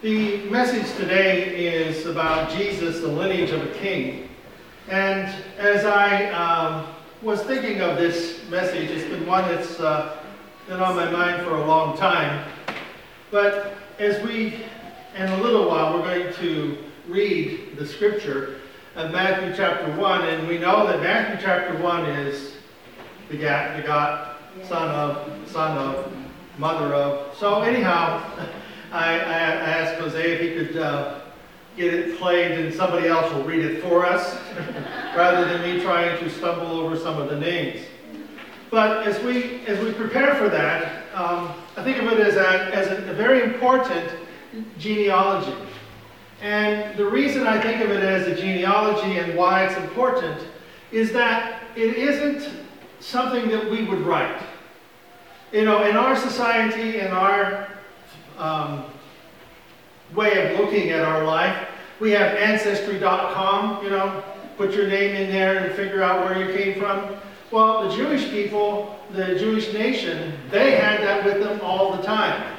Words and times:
The 0.00 0.48
message 0.48 0.96
today 0.96 1.74
is 1.74 2.06
about 2.06 2.56
Jesus, 2.56 3.00
the 3.00 3.08
lineage 3.08 3.50
of 3.50 3.60
a 3.64 3.74
king. 3.80 4.28
And 4.88 5.28
as 5.58 5.84
I 5.84 6.30
um, 6.30 6.86
was 7.20 7.42
thinking 7.42 7.80
of 7.80 7.96
this 7.96 8.48
message, 8.48 8.90
it's 8.90 9.10
been 9.10 9.26
one 9.26 9.42
that's 9.48 9.80
uh, 9.80 10.18
been 10.68 10.78
on 10.78 10.94
my 10.94 11.10
mind 11.10 11.42
for 11.42 11.56
a 11.56 11.66
long 11.66 11.98
time. 11.98 12.48
But 13.32 13.74
as 13.98 14.22
we, 14.22 14.64
in 15.16 15.26
a 15.30 15.42
little 15.42 15.68
while, 15.68 15.98
we're 15.98 16.04
going 16.04 16.32
to 16.34 16.78
read 17.08 17.76
the 17.76 17.84
scripture 17.84 18.60
of 18.94 19.10
Matthew 19.10 19.52
chapter 19.56 19.90
1, 20.00 20.28
and 20.28 20.46
we 20.46 20.58
know 20.58 20.86
that 20.86 21.00
Matthew 21.00 21.44
chapter 21.44 21.76
1 21.82 22.04
is 22.06 22.54
begat, 23.28 23.82
begot, 23.82 24.36
son 24.62 24.90
of, 24.90 25.48
son 25.50 25.76
of, 25.76 26.12
mother 26.56 26.94
of. 26.94 27.36
So 27.36 27.62
anyhow, 27.62 28.22
I, 28.92 29.14
I 29.14 29.18
asked 29.18 30.00
Jose 30.00 30.20
if 30.20 30.40
he 30.40 30.54
could 30.54 30.76
uh, 30.78 31.20
get 31.76 31.92
it 31.92 32.18
played 32.18 32.52
and 32.58 32.74
somebody 32.74 33.08
else 33.08 33.32
will 33.32 33.44
read 33.44 33.64
it 33.64 33.82
for 33.82 34.06
us, 34.06 34.38
rather 35.16 35.44
than 35.46 35.62
me 35.62 35.82
trying 35.82 36.18
to 36.18 36.30
stumble 36.30 36.80
over 36.80 36.96
some 36.96 37.20
of 37.20 37.28
the 37.28 37.38
names. 37.38 37.84
But 38.70 39.06
as 39.06 39.22
we 39.22 39.66
as 39.66 39.82
we 39.82 39.92
prepare 39.92 40.34
for 40.34 40.48
that, 40.48 41.04
um, 41.14 41.54
I 41.76 41.82
think 41.82 41.98
of 41.98 42.08
it 42.08 42.20
as 42.20 42.36
a, 42.36 42.74
as 42.74 42.86
a, 42.90 43.14
very 43.14 43.42
important 43.42 44.10
genealogy. 44.78 45.54
And 46.42 46.96
the 46.96 47.06
reason 47.06 47.46
I 47.46 47.60
think 47.60 47.82
of 47.82 47.90
it 47.90 48.02
as 48.02 48.26
a 48.26 48.34
genealogy 48.34 49.18
and 49.18 49.36
why 49.36 49.64
it's 49.64 49.76
important 49.76 50.40
is 50.92 51.12
that 51.12 51.62
it 51.76 51.96
isn't 51.96 52.48
something 53.00 53.48
that 53.48 53.70
we 53.70 53.84
would 53.84 54.00
write. 54.00 54.40
You 55.52 55.64
know, 55.64 55.84
in 55.84 55.96
our 55.96 56.14
society, 56.14 57.00
in 57.00 57.08
our 57.08 57.68
um, 58.38 58.84
way 60.14 60.52
of 60.52 60.58
looking 60.58 60.90
at 60.90 61.00
our 61.00 61.24
life. 61.24 61.68
We 62.00 62.12
have 62.12 62.34
Ancestry.com, 62.36 63.84
you 63.84 63.90
know, 63.90 64.22
put 64.56 64.72
your 64.72 64.88
name 64.88 65.14
in 65.14 65.30
there 65.30 65.58
and 65.58 65.74
figure 65.74 66.02
out 66.02 66.24
where 66.24 66.38
you 66.38 66.56
came 66.56 66.78
from. 66.78 67.16
Well, 67.50 67.88
the 67.88 67.96
Jewish 67.96 68.30
people, 68.30 68.98
the 69.12 69.38
Jewish 69.38 69.72
nation, 69.72 70.34
they 70.50 70.72
had 70.72 71.00
that 71.00 71.24
with 71.24 71.42
them 71.42 71.60
all 71.62 71.96
the 71.96 72.02
time. 72.02 72.56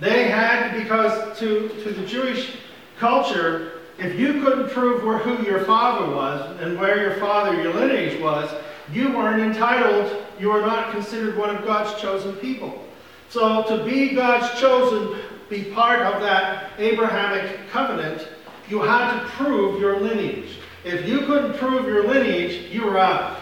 They 0.00 0.28
had, 0.28 0.80
because 0.82 1.38
to, 1.38 1.68
to 1.68 1.90
the 1.90 2.06
Jewish 2.06 2.56
culture, 2.98 3.72
if 3.98 4.18
you 4.18 4.42
couldn't 4.42 4.70
prove 4.70 5.04
where, 5.04 5.18
who 5.18 5.44
your 5.44 5.64
father 5.64 6.14
was 6.14 6.60
and 6.60 6.78
where 6.78 7.00
your 7.00 7.16
father, 7.16 7.60
your 7.60 7.74
lineage 7.74 8.20
was, 8.20 8.50
you 8.92 9.08
weren't 9.16 9.42
entitled, 9.42 10.24
you 10.38 10.50
were 10.50 10.60
not 10.60 10.92
considered 10.92 11.36
one 11.36 11.54
of 11.54 11.64
God's 11.64 12.00
chosen 12.00 12.34
people. 12.36 12.84
So 13.28 13.62
to 13.64 13.84
be 13.84 14.14
God's 14.14 14.58
chosen, 14.58 15.20
be 15.48 15.64
part 15.64 16.00
of 16.00 16.20
that 16.22 16.72
Abrahamic 16.78 17.68
covenant, 17.70 18.26
you 18.68 18.80
had 18.80 19.18
to 19.18 19.26
prove 19.30 19.80
your 19.80 20.00
lineage. 20.00 20.58
If 20.84 21.06
you 21.06 21.20
couldn't 21.20 21.54
prove 21.58 21.86
your 21.86 22.06
lineage, 22.06 22.70
you 22.70 22.84
were 22.84 22.98
out. 22.98 23.38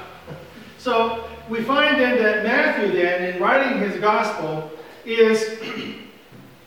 So 0.79 1.29
we 1.48 1.62
find 1.62 2.01
then 2.01 2.19
that 2.19 2.45
Matthew 2.45 2.92
then, 2.92 3.34
in 3.34 3.42
writing 3.42 3.81
his 3.81 4.01
gospel, 4.01 4.70
is 5.05 5.59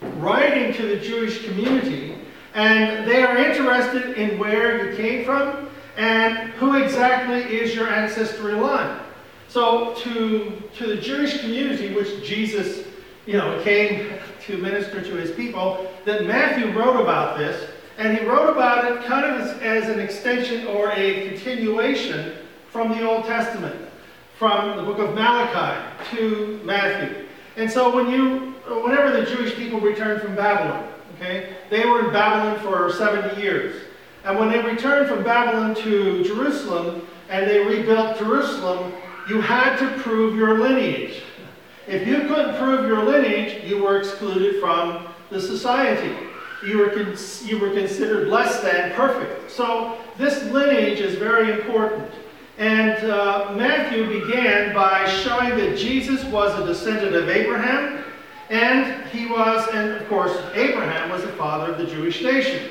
writing 0.16 0.72
to 0.74 0.86
the 0.86 0.96
Jewish 0.96 1.44
community, 1.44 2.18
and 2.54 3.08
they 3.08 3.22
are 3.22 3.36
interested 3.36 4.16
in 4.16 4.38
where 4.38 4.90
you 4.90 4.96
came 4.96 5.24
from 5.24 5.68
and 5.96 6.50
who 6.52 6.82
exactly 6.82 7.42
is 7.42 7.74
your 7.74 7.88
ancestry 7.88 8.54
line. 8.54 9.00
So 9.48 9.94
to, 9.96 10.62
to 10.76 10.86
the 10.86 10.96
Jewish 10.96 11.40
community, 11.40 11.92
which 11.94 12.24
Jesus 12.24 12.86
you 13.30 13.36
know, 13.36 13.62
came 13.62 14.10
to 14.44 14.58
minister 14.58 15.00
to 15.00 15.14
his 15.14 15.30
people, 15.30 15.88
that 16.04 16.26
Matthew 16.26 16.76
wrote 16.76 17.00
about 17.00 17.38
this, 17.38 17.70
and 17.96 18.18
he 18.18 18.24
wrote 18.24 18.50
about 18.50 18.90
it 18.90 19.04
kind 19.04 19.24
of 19.24 19.40
as, 19.40 19.62
as 19.62 19.88
an 19.88 20.00
extension 20.00 20.66
or 20.66 20.90
a 20.90 21.28
continuation 21.28 22.32
from 22.72 22.88
the 22.88 23.08
Old 23.08 23.26
Testament, 23.26 23.76
from 24.36 24.76
the 24.78 24.82
book 24.82 24.98
of 24.98 25.14
Malachi 25.14 25.80
to 26.16 26.60
Matthew. 26.64 27.24
And 27.56 27.70
so 27.70 27.94
when 27.94 28.10
you, 28.10 28.52
whenever 28.82 29.12
the 29.12 29.24
Jewish 29.26 29.54
people 29.54 29.78
returned 29.78 30.22
from 30.22 30.34
Babylon, 30.34 30.92
okay, 31.14 31.54
they 31.70 31.86
were 31.86 32.06
in 32.06 32.12
Babylon 32.12 32.58
for 32.64 32.92
70 32.92 33.40
years. 33.40 33.80
And 34.24 34.40
when 34.40 34.50
they 34.50 34.58
returned 34.58 35.08
from 35.08 35.22
Babylon 35.22 35.76
to 35.76 36.24
Jerusalem 36.24 37.06
and 37.28 37.48
they 37.48 37.60
rebuilt 37.60 38.18
Jerusalem, 38.18 38.92
you 39.28 39.40
had 39.40 39.76
to 39.76 40.02
prove 40.02 40.34
your 40.34 40.58
lineage. 40.58 41.22
If 41.90 42.06
you 42.06 42.20
couldn't 42.28 42.56
prove 42.56 42.86
your 42.86 43.02
lineage, 43.02 43.64
you 43.68 43.82
were 43.82 43.98
excluded 43.98 44.60
from 44.60 45.08
the 45.28 45.40
society. 45.40 46.14
You 46.64 46.78
were, 46.78 47.16
you 47.42 47.58
were 47.58 47.70
considered 47.70 48.28
less 48.28 48.60
than 48.60 48.92
perfect. 48.92 49.50
So 49.50 49.98
this 50.16 50.44
lineage 50.52 51.00
is 51.00 51.16
very 51.16 51.50
important. 51.50 52.08
And 52.58 53.10
uh, 53.10 53.54
Matthew 53.56 54.06
began 54.06 54.72
by 54.72 55.08
showing 55.08 55.56
that 55.56 55.76
Jesus 55.76 56.22
was 56.26 56.56
a 56.60 56.64
descendant 56.64 57.16
of 57.16 57.28
Abraham, 57.28 58.04
and 58.50 59.04
he 59.08 59.26
was, 59.26 59.66
and 59.74 59.90
of 59.90 60.08
course, 60.08 60.36
Abraham 60.54 61.10
was 61.10 61.22
the 61.22 61.32
father 61.32 61.72
of 61.72 61.78
the 61.78 61.86
Jewish 61.86 62.22
nation. 62.22 62.70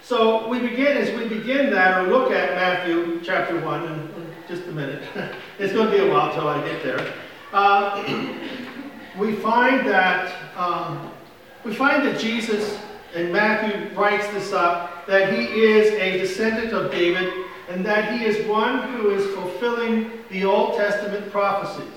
So 0.00 0.46
we 0.46 0.60
begin, 0.60 0.96
as 0.96 1.12
we 1.18 1.26
begin 1.26 1.70
that, 1.70 1.98
or 1.98 2.08
look 2.08 2.30
at 2.30 2.54
Matthew 2.54 3.20
chapter 3.24 3.58
1 3.58 3.84
in, 3.84 3.92
in 3.92 4.34
just 4.46 4.68
a 4.68 4.72
minute. 4.72 5.02
it's 5.58 5.72
going 5.72 5.90
to 5.90 5.92
be 5.92 6.08
a 6.08 6.12
while 6.12 6.32
till 6.32 6.46
I 6.46 6.64
get 6.64 6.84
there. 6.84 7.12
Uh, 7.52 8.02
we 9.18 9.34
find 9.36 9.86
that 9.86 10.32
um, 10.56 11.10
we 11.64 11.74
find 11.74 12.06
that 12.06 12.18
Jesus 12.18 12.78
and 13.14 13.32
Matthew 13.32 13.96
writes 13.96 14.26
this 14.28 14.52
up 14.52 15.06
that 15.06 15.32
he 15.32 15.44
is 15.46 15.92
a 15.94 16.18
descendant 16.18 16.72
of 16.72 16.90
David 16.90 17.32
and 17.68 17.84
that 17.84 18.16
he 18.16 18.24
is 18.24 18.46
one 18.46 18.82
who 18.92 19.10
is 19.10 19.26
fulfilling 19.34 20.10
the 20.30 20.44
Old 20.44 20.76
Testament 20.76 21.30
prophecies. 21.30 21.92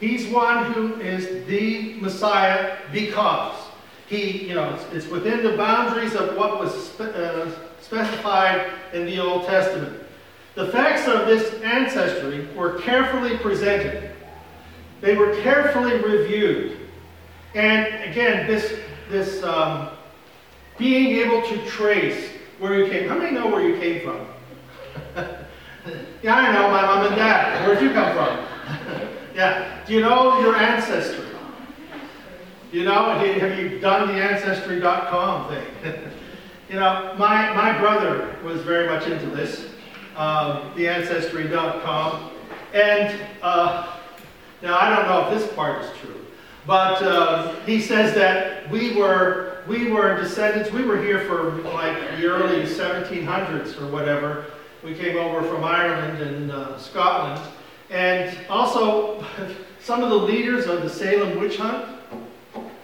He's 0.00 0.26
one 0.28 0.72
who 0.72 1.00
is 1.00 1.46
the 1.46 1.94
Messiah 2.00 2.76
because 2.92 3.56
he, 4.08 4.48
you 4.48 4.54
know, 4.54 4.74
it's, 4.74 4.84
it's 4.92 5.06
within 5.08 5.42
the 5.42 5.56
boundaries 5.56 6.14
of 6.14 6.36
what 6.36 6.58
was 6.58 6.72
spe 6.88 7.00
uh, 7.00 7.50
specified 7.80 8.72
in 8.92 9.06
the 9.06 9.18
Old 9.18 9.46
Testament. 9.46 10.02
The 10.54 10.68
facts 10.68 11.06
of 11.08 11.26
this 11.26 11.54
ancestry 11.62 12.48
were 12.54 12.78
carefully 12.80 13.36
presented 13.38 14.07
they 15.00 15.16
were 15.16 15.34
carefully 15.42 15.96
reviewed. 16.00 16.78
And 17.54 18.10
again, 18.10 18.46
this, 18.46 18.78
this 19.10 19.42
um, 19.42 19.90
being 20.76 21.16
able 21.18 21.42
to 21.48 21.66
trace 21.66 22.30
where 22.58 22.78
you 22.78 22.90
came. 22.90 23.08
How 23.08 23.18
many 23.18 23.32
know 23.32 23.46
where 23.46 23.66
you 23.66 23.78
came 23.78 24.02
from? 24.02 24.26
yeah, 26.22 26.34
I 26.34 26.52
know, 26.52 26.68
my 26.70 26.82
mom 26.82 27.06
and 27.06 27.16
dad. 27.16 27.66
Where'd 27.66 27.82
you 27.82 27.92
come 27.92 28.12
from? 28.14 29.08
yeah. 29.34 29.84
Do 29.86 29.94
you 29.94 30.00
know 30.00 30.40
your 30.40 30.56
ancestry? 30.56 31.24
You 32.70 32.84
know, 32.84 33.18
have 33.18 33.58
you 33.58 33.78
done 33.78 34.08
the 34.08 34.22
Ancestry.com 34.22 35.48
thing? 35.48 35.66
you 36.68 36.74
know, 36.74 37.14
my, 37.16 37.54
my 37.54 37.78
brother 37.78 38.36
was 38.44 38.60
very 38.60 38.86
much 38.86 39.06
into 39.06 39.24
this, 39.34 39.70
um, 40.16 40.70
the 40.76 40.86
Ancestry.com. 40.86 42.30
And 42.74 43.18
uh, 43.40 43.97
now, 44.60 44.76
I 44.76 44.94
don't 44.94 45.06
know 45.06 45.28
if 45.28 45.40
this 45.40 45.52
part 45.54 45.84
is 45.84 45.90
true, 45.98 46.20
but 46.66 47.00
uh, 47.02 47.54
he 47.60 47.80
says 47.80 48.14
that 48.14 48.68
we 48.70 48.96
were, 48.96 49.62
we 49.68 49.90
were 49.90 50.20
descendants, 50.20 50.72
we 50.72 50.84
were 50.84 51.00
here 51.00 51.24
for 51.26 51.52
like 51.72 51.96
the 52.18 52.26
early 52.26 52.64
1700s 52.64 53.80
or 53.80 53.86
whatever. 53.92 54.46
We 54.82 54.94
came 54.94 55.16
over 55.16 55.42
from 55.42 55.64
Ireland 55.64 56.22
and 56.22 56.50
uh, 56.50 56.78
Scotland. 56.78 57.40
And 57.90 58.36
also, 58.48 59.24
some 59.80 60.02
of 60.02 60.10
the 60.10 60.16
leaders 60.16 60.66
of 60.66 60.82
the 60.82 60.90
Salem 60.90 61.38
witch 61.38 61.56
hunt, 61.56 61.86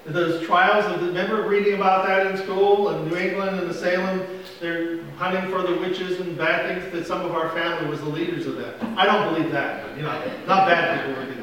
those 0.06 0.46
trials, 0.46 0.84
of 0.84 1.00
the, 1.00 1.06
remember 1.08 1.48
reading 1.48 1.74
about 1.74 2.06
that 2.06 2.26
in 2.26 2.36
school 2.36 2.90
in 2.90 3.08
New 3.08 3.16
England 3.16 3.58
and 3.58 3.68
the 3.68 3.74
Salem, 3.74 4.24
they're 4.60 5.02
hunting 5.16 5.50
for 5.50 5.62
the 5.62 5.76
witches 5.78 6.20
and 6.20 6.38
bad 6.38 6.80
things, 6.80 6.92
that 6.92 7.06
some 7.06 7.24
of 7.24 7.32
our 7.34 7.50
family 7.50 7.88
was 7.90 8.00
the 8.00 8.08
leaders 8.08 8.46
of 8.46 8.56
that. 8.56 8.82
I 8.96 9.06
don't 9.06 9.34
believe 9.34 9.50
that, 9.52 9.96
you 9.96 10.02
know, 10.02 10.12
not 10.46 10.68
bad 10.68 11.06
people 11.06 11.22
were 11.22 11.34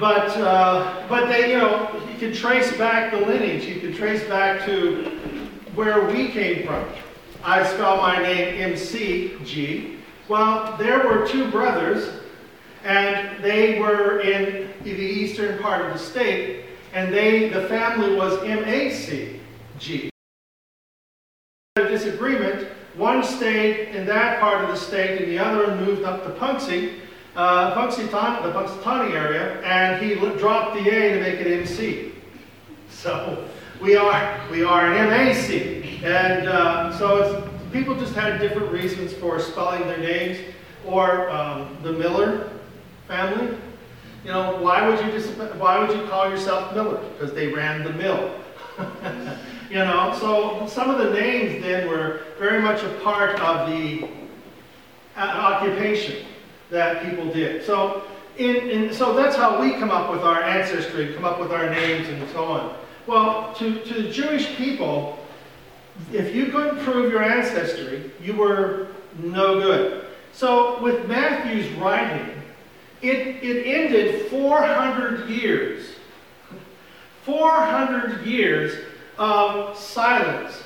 but, 0.00 0.36
uh, 0.38 1.06
but 1.08 1.28
they, 1.28 1.52
you 1.52 1.58
know, 1.58 1.90
you 2.10 2.18
can 2.18 2.32
trace 2.32 2.76
back 2.76 3.12
the 3.12 3.18
lineage. 3.18 3.64
You 3.64 3.80
can 3.80 3.94
trace 3.94 4.24
back 4.24 4.64
to 4.66 5.04
where 5.74 6.06
we 6.06 6.28
came 6.28 6.66
from. 6.66 6.84
I 7.44 7.64
spell 7.64 7.98
my 7.98 8.20
name 8.22 8.72
M-C-G. 8.72 9.98
Well, 10.28 10.76
there 10.78 11.06
were 11.06 11.26
two 11.28 11.50
brothers, 11.50 12.10
and 12.84 13.42
they 13.42 13.78
were 13.78 14.20
in 14.20 14.70
the 14.82 14.90
eastern 14.90 15.58
part 15.62 15.84
of 15.84 15.92
the 15.92 15.98
state, 15.98 16.64
and 16.92 17.12
they, 17.12 17.48
the 17.50 17.68
family 17.68 18.16
was 18.16 18.42
M-A-C-G. 18.42 20.10
A 21.76 21.88
disagreement. 21.88 22.68
One 22.96 23.22
stayed 23.22 23.94
in 23.94 24.06
that 24.06 24.40
part 24.40 24.64
of 24.64 24.70
the 24.70 24.76
state, 24.76 25.20
and 25.20 25.30
the 25.30 25.38
other 25.38 25.74
moved 25.76 26.02
up 26.02 26.24
to 26.24 26.30
Punxsutawney 26.30 27.00
uh, 27.36 27.74
Punxsutawney, 27.74 28.42
the 28.42 28.52
Punxsutawney 28.52 29.12
area, 29.12 29.60
and 29.62 30.02
he 30.02 30.14
dropped 30.38 30.74
the 30.74 30.88
A 30.88 31.14
to 31.14 31.20
make 31.20 31.40
it 31.40 31.46
MC. 31.46 32.12
So 32.90 33.48
we 33.80 33.96
are 33.96 34.40
we 34.50 34.64
are 34.64 34.86
an 34.86 35.10
MAC, 35.10 36.04
and 36.04 36.48
uh, 36.48 36.96
so 36.96 37.50
people 37.72 37.96
just 37.96 38.14
had 38.14 38.40
different 38.40 38.70
reasons 38.70 39.12
for 39.12 39.40
spelling 39.40 39.82
their 39.82 39.98
names, 39.98 40.38
or 40.86 41.28
um, 41.30 41.76
the 41.82 41.92
Miller 41.92 42.50
family. 43.08 43.56
You 44.24 44.30
know, 44.30 44.56
why 44.60 44.88
would 44.88 45.04
you 45.04 45.10
just 45.10 45.30
why 45.58 45.78
would 45.78 45.96
you 45.96 46.06
call 46.06 46.30
yourself 46.30 46.74
Miller? 46.74 47.02
Because 47.18 47.34
they 47.34 47.48
ran 47.48 47.82
the 47.82 47.92
mill. 47.92 48.32
you 49.70 49.76
know, 49.76 50.16
so 50.18 50.66
some 50.66 50.88
of 50.88 50.98
the 50.98 51.10
names 51.12 51.62
then 51.62 51.88
were 51.88 52.20
very 52.38 52.62
much 52.62 52.82
a 52.82 52.88
part 53.00 53.38
of 53.40 53.68
the 53.68 54.08
uh, 55.16 55.20
occupation 55.20 56.24
that 56.74 57.02
people 57.02 57.32
did. 57.32 57.64
So, 57.64 58.02
in, 58.36 58.56
in, 58.68 58.92
so 58.92 59.14
that's 59.14 59.36
how 59.36 59.60
we 59.60 59.72
come 59.74 59.90
up 59.90 60.10
with 60.10 60.22
our 60.22 60.42
ancestry, 60.42 61.14
come 61.14 61.24
up 61.24 61.40
with 61.40 61.52
our 61.52 61.70
names 61.70 62.08
and 62.08 62.28
so 62.30 62.44
on. 62.44 62.76
Well, 63.06 63.54
to, 63.54 63.80
to 63.84 64.02
the 64.02 64.10
Jewish 64.10 64.54
people, 64.56 65.18
if 66.12 66.34
you 66.34 66.46
couldn't 66.46 66.80
prove 66.80 67.12
your 67.12 67.22
ancestry, 67.22 68.10
you 68.20 68.34
were 68.34 68.88
no 69.18 69.60
good. 69.60 70.06
So 70.32 70.82
with 70.82 71.06
Matthew's 71.06 71.70
writing, 71.74 72.28
it, 73.02 73.42
it 73.42 73.66
ended 73.66 74.26
400 74.26 75.28
years. 75.28 75.86
400 77.22 78.26
years 78.26 78.84
of 79.16 79.78
silence 79.78 80.64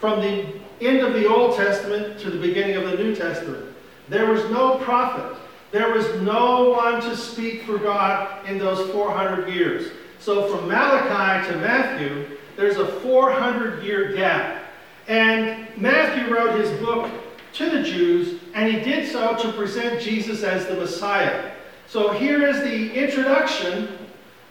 from 0.00 0.20
the 0.20 0.46
end 0.80 1.00
of 1.00 1.14
the 1.14 1.26
Old 1.28 1.56
Testament 1.56 2.18
to 2.20 2.30
the 2.30 2.38
beginning 2.38 2.76
of 2.76 2.90
the 2.90 2.96
New 2.96 3.14
Testament. 3.14 3.64
There 4.08 4.26
was 4.26 4.42
no 4.50 4.78
prophet. 4.78 5.38
There 5.74 5.92
was 5.92 6.06
no 6.20 6.70
one 6.70 7.00
to 7.00 7.16
speak 7.16 7.64
for 7.64 7.78
God 7.78 8.48
in 8.48 8.58
those 8.58 8.88
400 8.92 9.52
years. 9.52 9.90
So 10.20 10.46
from 10.46 10.68
Malachi 10.68 11.50
to 11.50 11.58
Matthew, 11.58 12.38
there's 12.54 12.76
a 12.76 12.86
400 13.00 13.82
year 13.82 14.14
gap. 14.14 14.62
And 15.08 15.66
Matthew 15.76 16.32
wrote 16.32 16.60
his 16.60 16.70
book 16.78 17.10
to 17.54 17.70
the 17.70 17.82
Jews, 17.82 18.40
and 18.54 18.72
he 18.72 18.82
did 18.82 19.10
so 19.10 19.34
to 19.34 19.52
present 19.54 20.00
Jesus 20.00 20.44
as 20.44 20.64
the 20.66 20.76
Messiah. 20.76 21.50
So 21.88 22.12
here 22.12 22.46
is 22.46 22.58
the 22.58 22.94
introduction 22.94 23.98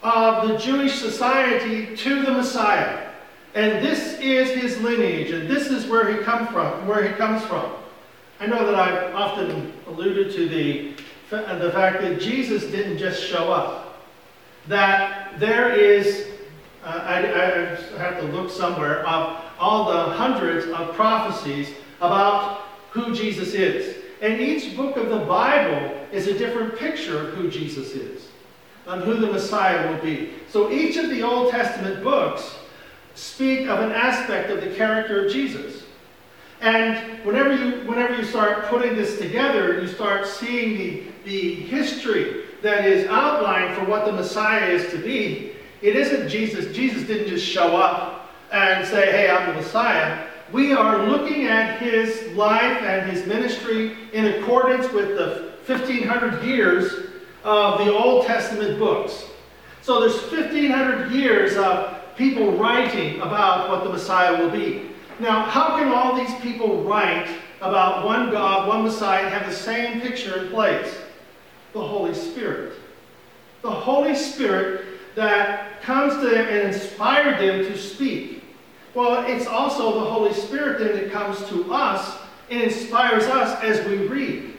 of 0.01 0.49
the 0.49 0.57
Jewish 0.57 0.99
society 0.99 1.95
to 1.95 2.23
the 2.23 2.31
Messiah. 2.31 3.11
And 3.55 3.81
this 3.81 4.19
is 4.19 4.61
his 4.61 4.81
lineage, 4.81 5.31
and 5.31 5.49
this 5.49 5.67
is 5.67 5.85
where 5.85 6.13
he 6.13 6.21
come 6.21 6.47
from, 6.47 6.85
where 6.85 7.07
he 7.07 7.13
comes 7.13 7.41
from. 7.45 7.71
I 8.41 8.45
know 8.45 8.65
that 8.65 8.75
I've 8.75 9.15
often 9.15 9.71
alluded 9.87 10.33
to 10.33 10.49
the, 10.49 10.95
the 11.33 11.71
fact 11.71 12.01
that 12.01 12.19
Jesus 12.19 12.63
didn't 12.65 12.97
just 12.97 13.23
show 13.23 13.51
up. 13.51 14.01
That 14.67 15.39
there 15.39 15.73
is, 15.73 16.27
uh, 16.83 17.01
I, 17.03 17.17
I 17.19 17.99
have 17.99 18.19
to 18.19 18.27
look 18.27 18.49
somewhere, 18.49 19.05
of 19.05 19.41
all 19.59 19.91
the 19.91 20.13
hundreds 20.13 20.67
of 20.67 20.95
prophecies 20.95 21.69
about 21.99 22.61
who 22.91 23.13
Jesus 23.13 23.53
is. 23.53 23.97
And 24.21 24.39
each 24.39 24.77
book 24.77 24.95
of 24.95 25.09
the 25.09 25.19
Bible 25.19 25.97
is 26.11 26.27
a 26.27 26.37
different 26.37 26.77
picture 26.77 27.27
of 27.27 27.33
who 27.33 27.49
Jesus 27.49 27.91
is 27.91 28.27
and 28.87 29.03
who 29.03 29.15
the 29.15 29.27
Messiah 29.27 29.91
will 29.91 30.01
be. 30.01 30.31
So 30.49 30.71
each 30.71 30.97
of 30.97 31.09
the 31.09 31.23
Old 31.23 31.51
Testament 31.51 32.03
books 32.03 32.55
speak 33.15 33.67
of 33.67 33.79
an 33.79 33.91
aspect 33.91 34.49
of 34.49 34.61
the 34.61 34.75
character 34.75 35.25
of 35.25 35.31
Jesus. 35.31 35.83
And 36.63 37.25
whenever 37.25 37.53
you, 37.53 37.85
whenever 37.89 38.15
you 38.15 38.23
start 38.23 38.67
putting 38.67 38.95
this 38.95 39.19
together, 39.19 39.81
you 39.81 39.87
start 39.87 40.25
seeing 40.25 40.77
the, 40.77 41.03
the 41.25 41.55
history 41.55 42.45
that 42.61 42.85
is 42.85 43.05
outlined 43.09 43.75
for 43.75 43.83
what 43.83 44.05
the 44.05 44.13
Messiah 44.13 44.69
is 44.69 44.89
to 44.91 44.97
be. 44.97 45.51
It 45.81 45.97
isn't 45.97 46.29
Jesus. 46.29 46.73
Jesus 46.73 47.05
didn't 47.05 47.27
just 47.27 47.45
show 47.45 47.75
up 47.75 48.31
and 48.53 48.87
say, 48.87 49.11
hey, 49.11 49.29
I'm 49.29 49.49
the 49.49 49.61
Messiah. 49.61 50.25
We 50.53 50.71
are 50.71 51.05
looking 51.05 51.47
at 51.47 51.81
his 51.81 52.31
life 52.31 52.81
and 52.83 53.11
his 53.11 53.27
ministry 53.27 53.97
in 54.13 54.25
accordance 54.27 54.89
with 54.93 55.17
the 55.17 55.51
1500 55.65 56.45
years 56.45 56.93
of 57.43 57.79
the 57.79 57.93
Old 57.93 58.25
Testament 58.25 58.79
books. 58.79 59.25
So 59.81 59.99
there's 59.99 60.15
1500 60.31 61.11
years 61.11 61.57
of 61.57 61.99
people 62.15 62.53
writing 62.53 63.19
about 63.19 63.69
what 63.69 63.83
the 63.83 63.89
Messiah 63.89 64.41
will 64.41 64.49
be. 64.49 64.92
Now, 65.19 65.45
how 65.45 65.77
can 65.77 65.89
all 65.89 66.15
these 66.15 66.33
people 66.41 66.83
write 66.83 67.27
about 67.61 68.05
one 68.05 68.31
God, 68.31 68.67
one 68.67 68.83
Messiah, 68.83 69.29
have 69.29 69.49
the 69.49 69.55
same 69.55 70.01
picture 70.01 70.43
in 70.43 70.49
place? 70.49 70.97
The 71.73 71.83
Holy 71.83 72.13
Spirit. 72.13 72.73
The 73.61 73.71
Holy 73.71 74.15
Spirit 74.15 74.85
that 75.15 75.81
comes 75.81 76.13
to 76.15 76.29
them 76.29 76.47
and 76.47 76.67
inspired 76.73 77.39
them 77.39 77.71
to 77.71 77.77
speak. 77.77 78.43
Well, 78.93 79.25
it's 79.25 79.47
also 79.47 80.03
the 80.03 80.09
Holy 80.09 80.33
Spirit 80.33 80.79
then 80.79 81.03
that 81.03 81.11
comes 81.11 81.47
to 81.49 81.71
us 81.71 82.17
and 82.49 82.61
inspires 82.61 83.23
us 83.25 83.61
as 83.63 83.85
we 83.87 84.07
read. 84.07 84.53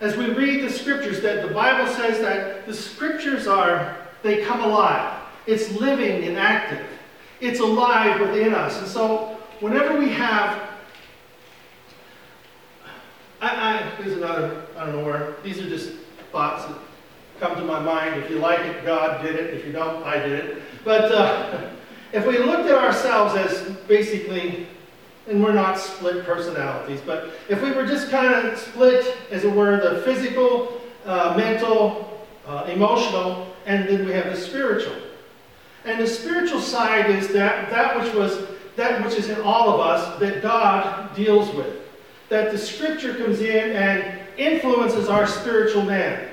As 0.00 0.16
we 0.16 0.30
read 0.32 0.62
the 0.62 0.72
scriptures, 0.72 1.20
that 1.20 1.46
the 1.46 1.52
Bible 1.52 1.92
says 1.92 2.20
that 2.20 2.66
the 2.66 2.72
scriptures 2.72 3.46
are, 3.46 3.96
they 4.22 4.44
come 4.44 4.60
alive. 4.60 5.20
It's 5.46 5.70
living 5.78 6.24
and 6.24 6.38
active. 6.38 6.86
It's 7.40 7.60
alive 7.60 8.20
within 8.20 8.54
us. 8.54 8.78
And 8.78 8.88
so 8.88 9.39
whenever 9.60 9.98
we 9.98 10.08
have 10.10 10.70
I, 13.40 13.48
I, 13.48 14.02
here's 14.02 14.16
another, 14.18 14.64
I 14.76 14.84
don't 14.84 14.96
know 14.96 15.04
where, 15.04 15.34
these 15.42 15.58
are 15.58 15.68
just 15.68 15.92
thoughts 16.30 16.66
that 16.66 16.76
come 17.38 17.56
to 17.56 17.64
my 17.64 17.80
mind. 17.80 18.22
If 18.22 18.30
you 18.30 18.38
like 18.38 18.60
it, 18.60 18.84
God 18.84 19.22
did 19.22 19.34
it. 19.34 19.54
If 19.54 19.64
you 19.66 19.72
don't, 19.72 20.04
I 20.04 20.18
did 20.18 20.32
it. 20.32 20.62
But 20.84 21.10
uh, 21.10 21.70
if 22.12 22.26
we 22.26 22.38
looked 22.38 22.68
at 22.68 22.76
ourselves 22.76 23.34
as 23.34 23.76
basically, 23.88 24.66
and 25.26 25.42
we're 25.42 25.54
not 25.54 25.78
split 25.78 26.24
personalities, 26.26 27.00
but 27.06 27.30
if 27.48 27.62
we 27.62 27.72
were 27.72 27.86
just 27.86 28.10
kind 28.10 28.34
of 28.34 28.58
split, 28.58 29.16
as 29.30 29.44
it 29.44 29.52
were, 29.52 29.80
the 29.80 30.02
physical, 30.02 30.80
uh, 31.06 31.34
mental, 31.36 32.26
uh, 32.46 32.66
emotional, 32.68 33.54
and 33.64 33.88
then 33.88 34.04
we 34.04 34.12
have 34.12 34.26
the 34.26 34.36
spiritual. 34.36 34.96
And 35.86 35.98
the 35.98 36.06
spiritual 36.06 36.60
side 36.60 37.08
is 37.08 37.28
that, 37.28 37.70
that 37.70 37.98
which 37.98 38.12
was 38.12 38.46
that 38.80 39.04
which 39.04 39.14
is 39.14 39.28
in 39.28 39.40
all 39.42 39.74
of 39.74 39.80
us 39.80 40.18
that 40.18 40.42
God 40.42 41.14
deals 41.14 41.54
with. 41.54 41.76
That 42.30 42.50
the 42.50 42.58
scripture 42.58 43.14
comes 43.14 43.40
in 43.40 43.72
and 43.72 44.18
influences 44.38 45.08
our 45.08 45.26
spiritual 45.26 45.82
man. 45.82 46.28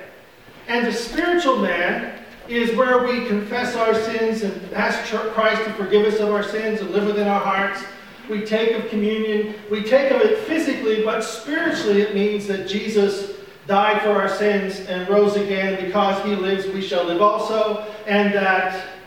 And 0.66 0.86
the 0.86 0.92
spiritual 0.92 1.58
man 1.58 2.24
is 2.48 2.74
where 2.74 3.06
we 3.06 3.26
confess 3.26 3.76
our 3.76 3.94
sins 3.94 4.42
and 4.42 4.72
ask 4.72 5.12
Christ 5.34 5.62
to 5.64 5.72
forgive 5.74 6.06
us 6.06 6.20
of 6.20 6.30
our 6.30 6.42
sins 6.42 6.80
and 6.80 6.90
live 6.90 7.06
within 7.06 7.28
our 7.28 7.40
hearts. 7.40 7.82
We 8.30 8.44
take 8.44 8.72
of 8.72 8.88
communion. 8.88 9.54
We 9.70 9.82
take 9.82 10.10
of 10.10 10.22
it 10.22 10.38
physically, 10.46 11.04
but 11.04 11.22
spiritually 11.22 12.00
it 12.00 12.14
means 12.14 12.46
that 12.46 12.66
Jesus 12.66 13.32
died 13.66 14.00
for 14.00 14.12
our 14.12 14.28
sins 14.28 14.80
and 14.80 15.06
rose 15.08 15.36
again. 15.36 15.84
Because 15.84 16.24
he 16.24 16.34
lives, 16.34 16.66
we 16.68 16.80
shall 16.80 17.04
live 17.04 17.20
also. 17.20 17.86
And 18.06 18.32
that 18.32 18.97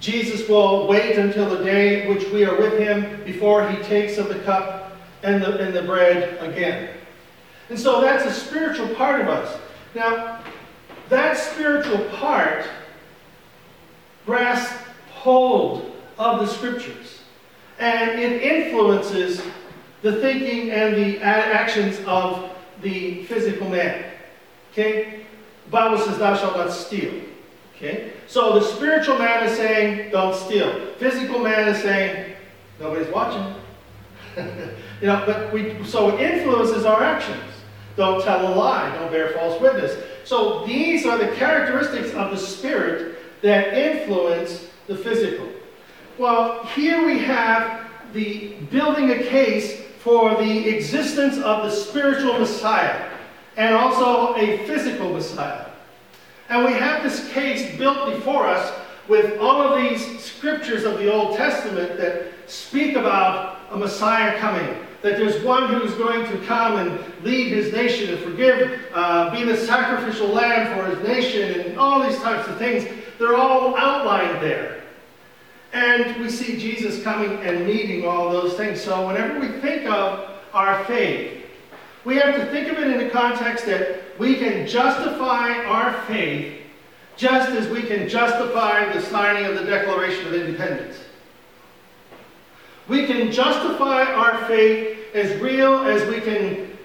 Jesus 0.00 0.48
will 0.48 0.86
wait 0.86 1.16
until 1.16 1.48
the 1.48 1.64
day 1.64 2.08
which 2.12 2.28
we 2.28 2.44
are 2.44 2.56
with 2.56 2.78
him 2.78 3.24
before 3.24 3.68
he 3.68 3.82
takes 3.84 4.18
of 4.18 4.28
the 4.28 4.38
cup 4.40 4.96
and 5.22 5.42
the, 5.42 5.58
and 5.58 5.74
the 5.74 5.82
bread 5.82 6.38
again. 6.42 6.90
And 7.70 7.78
so 7.78 8.00
that's 8.00 8.24
a 8.24 8.32
spiritual 8.32 8.88
part 8.94 9.20
of 9.20 9.28
us. 9.28 9.58
Now, 9.94 10.42
that 11.08 11.36
spiritual 11.36 11.98
part 12.16 12.66
grasps 14.26 14.82
hold 15.10 15.96
of 16.18 16.40
the 16.40 16.46
scriptures. 16.46 17.20
And 17.78 18.20
it 18.20 18.42
influences 18.42 19.42
the 20.02 20.20
thinking 20.20 20.70
and 20.70 20.94
the 20.96 21.20
actions 21.20 21.98
of 22.06 22.50
the 22.82 23.24
physical 23.24 23.68
man. 23.68 24.04
Okay? 24.72 25.24
The 25.64 25.70
Bible 25.70 25.98
says, 25.98 26.18
Thou 26.18 26.36
shalt 26.36 26.56
not 26.56 26.70
steal. 26.70 27.12
Okay? 27.84 28.12
So 28.26 28.58
the 28.58 28.64
spiritual 28.64 29.18
man 29.18 29.46
is 29.46 29.56
saying, 29.56 30.10
don't 30.10 30.34
steal. 30.34 30.94
Physical 30.96 31.38
man 31.40 31.68
is 31.68 31.82
saying, 31.82 32.34
nobody's 32.80 33.12
watching. 33.12 33.54
you 35.00 35.06
know, 35.06 35.22
but 35.26 35.52
we 35.52 35.84
so 35.84 36.16
it 36.16 36.20
influences 36.20 36.86
our 36.86 37.02
actions. 37.02 37.42
Don't 37.96 38.24
tell 38.24 38.52
a 38.52 38.52
lie, 38.54 38.92
don't 38.96 39.10
bear 39.10 39.30
false 39.30 39.60
witness. 39.60 39.96
So 40.24 40.66
these 40.66 41.06
are 41.06 41.18
the 41.18 41.28
characteristics 41.36 42.12
of 42.14 42.30
the 42.30 42.36
spirit 42.36 43.18
that 43.42 43.74
influence 43.74 44.68
the 44.86 44.96
physical. 44.96 45.48
Well, 46.18 46.64
here 46.66 47.06
we 47.06 47.18
have 47.18 47.88
the 48.12 48.54
building 48.70 49.10
a 49.10 49.22
case 49.24 49.82
for 50.00 50.30
the 50.30 50.68
existence 50.68 51.36
of 51.38 51.64
the 51.64 51.70
spiritual 51.70 52.38
Messiah 52.38 53.10
and 53.56 53.74
also 53.74 54.34
a 54.34 54.58
physical 54.66 55.12
Messiah. 55.12 55.66
And 56.48 56.64
we 56.64 56.72
have 56.72 57.02
this 57.02 57.28
case 57.30 57.76
built 57.78 58.14
before 58.14 58.46
us 58.46 58.72
with 59.08 59.38
all 59.38 59.62
of 59.62 59.82
these 59.82 60.22
scriptures 60.22 60.84
of 60.84 60.98
the 60.98 61.12
Old 61.12 61.36
Testament 61.36 61.96
that 61.98 62.32
speak 62.46 62.96
about 62.96 63.60
a 63.70 63.76
Messiah 63.76 64.38
coming. 64.38 64.78
That 65.02 65.18
there's 65.18 65.42
one 65.44 65.68
who's 65.68 65.92
going 65.94 66.26
to 66.30 66.38
come 66.46 66.76
and 66.76 66.98
lead 67.22 67.52
his 67.52 67.72
nation 67.72 68.14
and 68.14 68.18
forgive, 68.24 68.80
uh, 68.94 69.30
be 69.30 69.44
the 69.44 69.56
sacrificial 69.56 70.28
lamb 70.28 70.74
for 70.74 70.94
his 70.94 71.06
nation, 71.06 71.60
and 71.60 71.78
all 71.78 72.02
these 72.02 72.18
types 72.20 72.48
of 72.48 72.56
things. 72.56 72.88
They're 73.18 73.36
all 73.36 73.76
outlined 73.76 74.42
there. 74.42 74.82
And 75.74 76.16
we 76.20 76.30
see 76.30 76.56
Jesus 76.56 77.02
coming 77.02 77.32
and 77.40 77.66
meeting 77.66 78.06
all 78.06 78.30
those 78.30 78.54
things. 78.54 78.80
So 78.80 79.06
whenever 79.06 79.40
we 79.40 79.48
think 79.60 79.86
of 79.86 80.30
our 80.54 80.84
faith, 80.84 81.43
we 82.04 82.16
have 82.16 82.34
to 82.36 82.46
think 82.46 82.68
of 82.68 82.78
it 82.78 82.88
in 82.88 82.98
the 82.98 83.10
context 83.10 83.66
that 83.66 84.18
we 84.18 84.36
can 84.36 84.66
justify 84.66 85.64
our 85.64 85.92
faith 86.02 86.60
just 87.16 87.50
as 87.50 87.68
we 87.68 87.82
can 87.82 88.08
justify 88.08 88.92
the 88.92 89.00
signing 89.00 89.46
of 89.46 89.54
the 89.54 89.64
Declaration 89.64 90.26
of 90.26 90.34
Independence. 90.34 90.96
We 92.88 93.06
can 93.06 93.32
justify 93.32 94.02
our 94.02 94.44
faith 94.46 94.98
as 95.14 95.40
real 95.40 95.84
as 95.84 96.06
we 96.08 96.20
can 96.20 96.76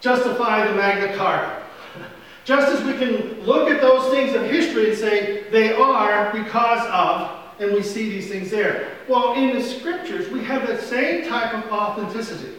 justify 0.00 0.66
the 0.66 0.74
Magna 0.74 1.16
Carta. 1.16 1.62
Just 2.44 2.72
as 2.72 2.84
we 2.84 2.92
can 2.94 3.42
look 3.44 3.68
at 3.68 3.80
those 3.80 4.10
things 4.10 4.34
of 4.34 4.42
history 4.50 4.90
and 4.90 4.98
say 4.98 5.48
they 5.50 5.72
are 5.72 6.32
because 6.32 6.86
of, 6.90 7.30
and 7.60 7.72
we 7.72 7.82
see 7.82 8.08
these 8.08 8.28
things 8.28 8.50
there. 8.50 8.96
Well, 9.08 9.34
in 9.34 9.54
the 9.54 9.62
scriptures, 9.62 10.30
we 10.30 10.42
have 10.44 10.66
that 10.66 10.80
same 10.80 11.28
type 11.28 11.54
of 11.54 11.70
authenticity. 11.70 12.57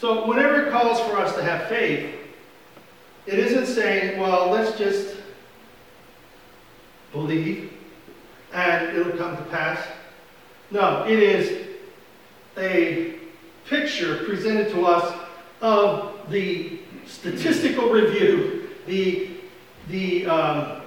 So 0.00 0.26
whenever 0.26 0.62
it 0.62 0.70
calls 0.70 0.98
for 1.00 1.18
us 1.18 1.34
to 1.34 1.42
have 1.42 1.68
faith, 1.68 2.14
it 3.26 3.38
isn't 3.38 3.66
saying, 3.66 4.18
well, 4.18 4.48
let's 4.48 4.78
just 4.78 5.14
believe 7.12 7.70
and 8.54 8.96
it'll 8.96 9.18
come 9.18 9.36
to 9.36 9.42
pass. 9.44 9.86
No, 10.70 11.04
it 11.06 11.18
is 11.18 11.66
a 12.56 13.16
picture 13.66 14.24
presented 14.24 14.70
to 14.70 14.86
us 14.86 15.14
of 15.60 16.30
the 16.30 16.78
statistical 17.06 17.90
review, 17.90 18.70
the, 18.86 19.28
the 19.90 20.24
um, 20.24 20.80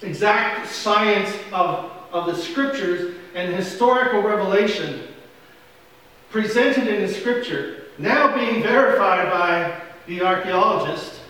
exact 0.00 0.66
science 0.66 1.36
of, 1.52 1.92
of 2.10 2.24
the 2.24 2.34
scriptures 2.34 3.16
and 3.34 3.54
historical 3.54 4.22
revelation 4.22 5.07
presented 6.30 6.86
in 6.88 7.06
the 7.06 7.12
scripture, 7.12 7.84
now 7.98 8.34
being 8.34 8.62
verified 8.62 9.30
by 9.30 9.80
the 10.06 10.22
archaeologists 10.22 11.20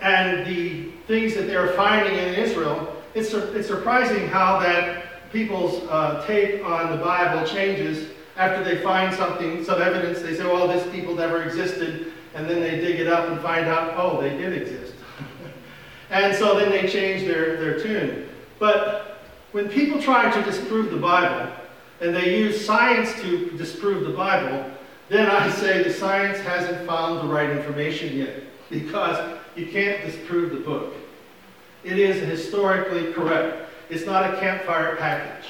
and 0.00 0.46
the 0.46 0.90
things 1.06 1.34
that 1.34 1.46
they're 1.46 1.72
finding 1.74 2.16
in 2.16 2.34
Israel, 2.34 2.96
it's, 3.14 3.32
it's 3.34 3.68
surprising 3.68 4.28
how 4.28 4.58
that 4.60 5.30
people's 5.32 5.82
uh, 5.88 6.24
take 6.26 6.64
on 6.64 6.90
the 6.90 7.02
Bible 7.04 7.46
changes 7.46 8.10
after 8.36 8.64
they 8.64 8.82
find 8.82 9.14
something, 9.14 9.64
some 9.64 9.82
evidence. 9.82 10.20
They 10.20 10.34
say, 10.34 10.44
well, 10.44 10.66
this 10.66 10.90
people 10.92 11.14
never 11.14 11.42
existed, 11.42 12.12
and 12.34 12.48
then 12.48 12.60
they 12.60 12.80
dig 12.80 13.00
it 13.00 13.08
up 13.08 13.28
and 13.28 13.40
find 13.40 13.66
out, 13.66 13.94
oh, 13.96 14.20
they 14.20 14.30
did 14.30 14.62
exist. 14.62 14.94
and 16.10 16.34
so 16.34 16.58
then 16.58 16.70
they 16.70 16.88
change 16.88 17.22
their, 17.22 17.56
their 17.58 17.80
tune. 17.80 18.28
But 18.58 19.22
when 19.52 19.68
people 19.68 20.00
try 20.00 20.30
to 20.30 20.42
disprove 20.42 20.90
the 20.90 20.96
Bible, 20.96 21.52
and 22.00 22.14
they 22.14 22.36
use 22.36 22.64
science 22.64 23.12
to 23.20 23.50
disprove 23.50 24.06
the 24.06 24.12
Bible, 24.12 24.70
then 25.08 25.28
I 25.28 25.50
say 25.50 25.82
the 25.82 25.92
science 25.92 26.38
hasn't 26.38 26.86
found 26.86 27.28
the 27.28 27.32
right 27.32 27.50
information 27.50 28.16
yet 28.16 28.42
because 28.70 29.38
you 29.56 29.66
can't 29.66 30.04
disprove 30.04 30.52
the 30.52 30.60
book. 30.60 30.94
It 31.84 31.98
is 31.98 32.22
historically 32.22 33.12
correct. 33.12 33.68
It's 33.90 34.06
not 34.06 34.32
a 34.32 34.38
campfire 34.38 34.96
package. 34.96 35.48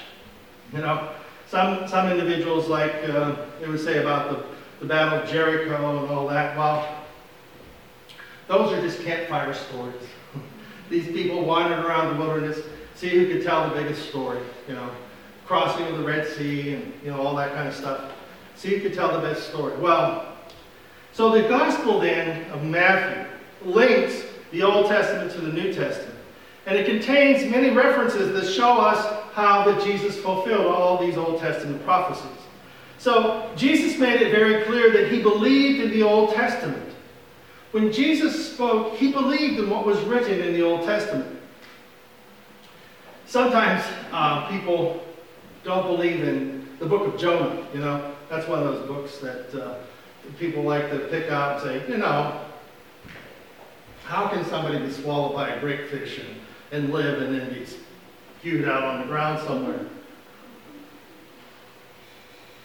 You 0.73 0.78
know, 0.78 1.11
some, 1.47 1.87
some 1.88 2.11
individuals 2.11 2.69
like 2.69 2.95
uh, 3.09 3.37
they 3.61 3.69
would 3.69 3.80
say 3.80 3.99
about 3.99 4.30
the, 4.30 4.45
the 4.80 4.87
Battle 4.87 5.21
of 5.21 5.28
Jericho 5.28 6.02
and 6.02 6.11
all 6.11 6.26
that. 6.28 6.57
Well, 6.57 7.04
those 8.49 8.73
are 8.73 8.80
just 8.80 9.02
campfire 9.02 9.52
stories. 9.52 10.02
These 10.90 11.09
people 11.09 11.45
wandered 11.45 11.85
around 11.85 12.16
the 12.16 12.25
wilderness, 12.25 12.61
see 12.95 13.11
who 13.11 13.33
could 13.33 13.45
tell 13.45 13.69
the 13.69 13.75
biggest 13.75 14.09
story. 14.09 14.40
You 14.69 14.75
know, 14.75 14.90
crossing 15.50 15.85
of 15.87 15.99
the 15.99 16.04
Red 16.04 16.28
Sea 16.28 16.75
and 16.75 16.92
you 17.02 17.11
know 17.11 17.21
all 17.21 17.35
that 17.35 17.52
kind 17.54 17.66
of 17.66 17.75
stuff. 17.75 18.12
So 18.54 18.69
you 18.69 18.80
could 18.80 18.95
tell 18.95 19.11
the 19.11 19.26
best 19.26 19.49
story. 19.49 19.76
Well, 19.78 20.37
so 21.12 21.33
the 21.33 21.49
Gospel 21.49 21.99
then 21.99 22.49
of 22.52 22.62
Matthew 22.62 23.26
links 23.64 24.23
the 24.52 24.62
Old 24.62 24.87
Testament 24.87 25.33
to 25.33 25.40
the 25.40 25.52
New 25.52 25.73
Testament. 25.73 26.16
And 26.66 26.78
it 26.78 26.87
contains 26.87 27.50
many 27.50 27.71
references 27.71 28.33
that 28.33 28.49
show 28.49 28.78
us 28.78 29.04
how 29.33 29.64
that 29.64 29.83
Jesus 29.83 30.16
fulfilled 30.19 30.66
all 30.66 30.99
these 30.99 31.16
Old 31.16 31.40
Testament 31.40 31.83
prophecies. 31.85 32.30
So 32.99 33.50
Jesus 33.57 33.99
made 33.99 34.23
it 34.23 34.30
very 34.30 34.62
clear 34.66 34.92
that 34.92 35.11
he 35.11 35.21
believed 35.21 35.80
in 35.83 35.90
the 35.90 36.04
Old 36.04 36.33
Testament. 36.33 36.95
When 37.73 37.90
Jesus 37.90 38.52
spoke, 38.52 38.95
he 38.95 39.11
believed 39.11 39.59
in 39.59 39.69
what 39.69 39.85
was 39.85 39.99
written 40.02 40.38
in 40.42 40.52
the 40.52 40.62
Old 40.62 40.83
Testament. 40.83 41.40
Sometimes 43.26 43.83
uh, 44.12 44.49
people 44.49 45.02
don't 45.64 45.87
believe 45.87 46.23
in 46.23 46.69
the 46.79 46.87
book 46.87 47.12
of 47.12 47.21
Jonah. 47.21 47.67
You 47.75 47.81
know, 47.81 48.14
that's 48.29 48.49
one 48.49 48.61
of 48.61 48.64
those 48.64 48.87
books 48.87 49.19
that 49.19 49.62
uh, 49.62 49.75
people 50.38 50.62
like 50.62 50.90
to 50.90 50.99
pick 51.11 51.31
out 51.31 51.55
and 51.55 51.62
say, 51.62 51.90
you 51.90 51.99
know, 51.99 52.40
how 54.05 54.29
can 54.29 54.45
somebody 54.45 54.79
be 54.79 54.90
swallowed 54.90 55.35
by 55.35 55.50
a 55.50 55.61
great 55.61 55.88
fish 55.88 56.19
and, 56.19 56.40
and 56.73 56.93
live 56.93 57.23
and 57.23 57.38
then 57.38 57.52
be 57.52 57.67
hewed 58.43 58.69
out 58.69 58.83
on 58.83 59.00
the 59.00 59.07
ground 59.07 59.38
somewhere? 59.47 59.87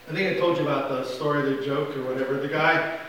I 0.07 0.13
think 0.13 0.37
I 0.37 0.39
told 0.39 0.57
you 0.57 0.63
about 0.63 0.89
the 0.89 1.03
story 1.03 1.39
of 1.39 1.57
the 1.57 1.65
joke 1.65 1.95
or 1.97 2.03
whatever. 2.03 2.39
The 2.39 2.47
guy, 2.47 2.99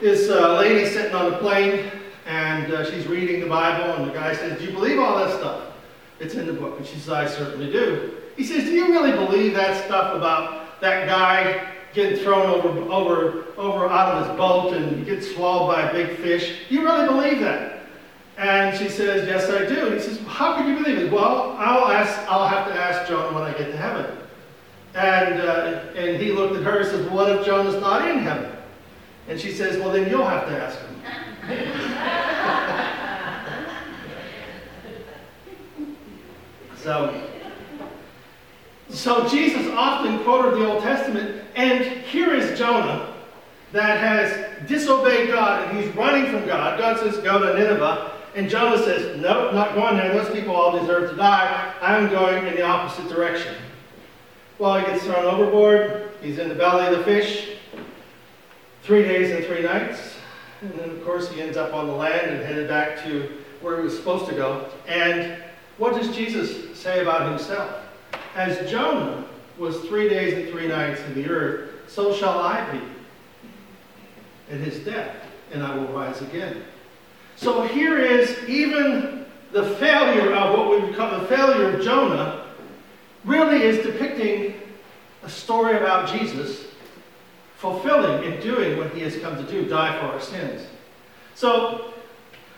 this 0.00 0.28
uh, 0.28 0.58
lady 0.58 0.88
sitting 0.88 1.14
on 1.14 1.30
the 1.30 1.38
plane, 1.38 1.90
and 2.26 2.72
uh, 2.72 2.90
she's 2.90 3.06
reading 3.06 3.40
the 3.40 3.46
Bible, 3.46 3.94
and 3.94 4.08
the 4.08 4.12
guy 4.12 4.34
says, 4.34 4.58
Do 4.58 4.66
you 4.66 4.72
believe 4.72 4.98
all 4.98 5.16
that 5.18 5.38
stuff? 5.38 5.72
It's 6.20 6.34
in 6.34 6.46
the 6.46 6.52
book. 6.52 6.76
And 6.76 6.86
she 6.86 6.96
says, 6.96 7.10
I 7.10 7.26
certainly 7.26 7.72
do. 7.72 8.16
He 8.36 8.44
says, 8.44 8.64
Do 8.64 8.72
you 8.72 8.92
really 8.92 9.12
believe 9.12 9.54
that 9.54 9.84
stuff 9.86 10.14
about 10.14 10.80
that 10.80 11.06
guy 11.06 11.72
getting 11.94 12.18
thrown 12.18 12.46
over, 12.46 12.68
over, 12.92 13.44
over 13.56 13.88
out 13.88 14.14
of 14.14 14.26
his 14.26 14.36
boat 14.36 14.74
and 14.74 15.06
gets 15.06 15.34
swallowed 15.34 15.74
by 15.74 15.82
a 15.82 15.92
big 15.92 16.18
fish? 16.18 16.68
Do 16.68 16.74
you 16.74 16.84
really 16.84 17.06
believe 17.06 17.40
that? 17.40 17.76
And 18.36 18.76
she 18.76 18.88
says, 18.88 19.26
Yes, 19.26 19.48
I 19.48 19.64
do. 19.66 19.92
he 19.92 20.00
says, 20.00 20.20
How 20.26 20.56
can 20.56 20.68
you 20.68 20.76
believe 20.82 20.98
it? 20.98 21.10
Well, 21.10 21.56
I'll, 21.58 21.88
ask, 21.88 22.18
I'll 22.30 22.46
have 22.46 22.68
to 22.68 22.74
ask 22.74 23.08
Jonah 23.08 23.34
when 23.34 23.44
I 23.44 23.56
get 23.56 23.70
to 23.70 23.76
heaven. 23.76 24.14
And, 24.94 25.40
uh, 25.40 25.80
and 25.96 26.20
he 26.20 26.32
looked 26.32 26.56
at 26.56 26.62
her 26.62 26.80
and 26.80 26.88
says, 26.88 27.10
What 27.10 27.30
if 27.30 27.46
Jonah's 27.46 27.80
not 27.80 28.06
in 28.08 28.18
heaven? 28.18 28.52
And 29.28 29.40
she 29.40 29.52
says, 29.52 29.78
Well, 29.78 29.90
then 29.90 30.10
you'll 30.10 30.26
have 30.26 30.46
to 30.48 30.56
ask 30.56 30.78
him. 30.78 30.92
so, 36.76 37.35
so 38.90 39.28
Jesus 39.28 39.66
often 39.72 40.22
quoted 40.24 40.60
the 40.60 40.66
Old 40.66 40.82
Testament, 40.82 41.42
and 41.54 41.84
here 41.84 42.34
is 42.34 42.58
Jonah 42.58 43.12
that 43.72 43.98
has 43.98 44.68
disobeyed 44.68 45.28
God 45.28 45.68
and 45.68 45.78
he's 45.78 45.94
running 45.94 46.30
from 46.30 46.46
God. 46.46 46.78
God 46.78 46.98
says, 46.98 47.18
Go 47.18 47.38
to 47.40 47.58
Nineveh. 47.58 48.12
And 48.34 48.48
Jonah 48.48 48.78
says, 48.78 49.18
Nope, 49.20 49.54
not 49.54 49.74
going 49.74 49.96
there. 49.96 50.12
Those 50.12 50.32
people 50.32 50.54
all 50.54 50.78
deserve 50.78 51.10
to 51.10 51.16
die. 51.16 51.74
I'm 51.80 52.08
going 52.10 52.46
in 52.46 52.54
the 52.54 52.62
opposite 52.62 53.08
direction. 53.08 53.54
Well, 54.58 54.78
he 54.78 54.86
gets 54.86 55.04
thrown 55.04 55.24
overboard. 55.24 56.10
He's 56.22 56.38
in 56.38 56.48
the 56.48 56.54
belly 56.54 56.86
of 56.86 56.98
the 56.98 57.04
fish. 57.04 57.56
Three 58.82 59.02
days 59.02 59.34
and 59.34 59.44
three 59.44 59.62
nights. 59.62 60.14
And 60.62 60.72
then, 60.78 60.90
of 60.90 61.04
course, 61.04 61.30
he 61.30 61.42
ends 61.42 61.56
up 61.56 61.74
on 61.74 61.86
the 61.86 61.92
land 61.92 62.30
and 62.30 62.42
headed 62.44 62.68
back 62.68 63.02
to 63.04 63.30
where 63.60 63.78
he 63.78 63.84
was 63.84 63.96
supposed 63.96 64.26
to 64.26 64.34
go. 64.34 64.68
And 64.86 65.42
what 65.76 65.94
does 65.94 66.14
Jesus 66.16 66.78
say 66.78 67.02
about 67.02 67.28
himself? 67.28 67.85
As 68.36 68.70
Jonah 68.70 69.24
was 69.56 69.80
three 69.86 70.10
days 70.10 70.34
and 70.34 70.50
three 70.50 70.68
nights 70.68 71.00
in 71.00 71.14
the 71.14 71.26
earth, 71.26 71.70
so 71.88 72.14
shall 72.14 72.38
I 72.38 72.70
be 72.70 72.82
at 74.52 74.60
his 74.60 74.78
death, 74.80 75.16
and 75.52 75.62
I 75.62 75.74
will 75.74 75.88
rise 75.88 76.20
again. 76.20 76.62
So 77.36 77.62
here 77.62 77.98
is 77.98 78.46
even 78.46 79.24
the 79.52 79.70
failure 79.76 80.34
of 80.34 80.58
what 80.58 80.82
we 80.82 80.92
call 80.92 81.18
the 81.18 81.26
failure 81.26 81.70
of 81.70 81.82
Jonah 81.82 82.44
really 83.24 83.62
is 83.62 83.84
depicting 83.84 84.60
a 85.22 85.30
story 85.30 85.78
about 85.78 86.06
Jesus 86.06 86.66
fulfilling 87.56 88.30
and 88.30 88.42
doing 88.42 88.76
what 88.76 88.92
he 88.92 89.00
has 89.00 89.16
come 89.16 89.34
to 89.36 89.50
do, 89.50 89.66
die 89.66 89.98
for 89.98 90.06
our 90.08 90.20
sins. 90.20 90.66
So 91.34 91.94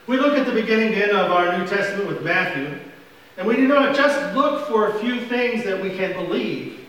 we 0.09 0.19
look 0.19 0.37
at 0.37 0.45
the 0.45 0.53
beginning 0.53 0.91
then 0.91 1.11
of 1.15 1.31
our 1.31 1.57
New 1.57 1.69
Testament 1.69 2.09
with 2.09 2.23
Matthew, 2.23 2.81
and 3.39 3.47
we 3.47 3.55
do 3.55 3.69
not 3.69 3.95
just 3.95 4.35
look 4.35 4.67
for 4.67 4.89
a 4.89 4.99
few 4.99 5.21
things 5.27 5.63
that 5.65 5.81
we 5.81 5.91
can 5.91 6.13
believe. 6.13 6.81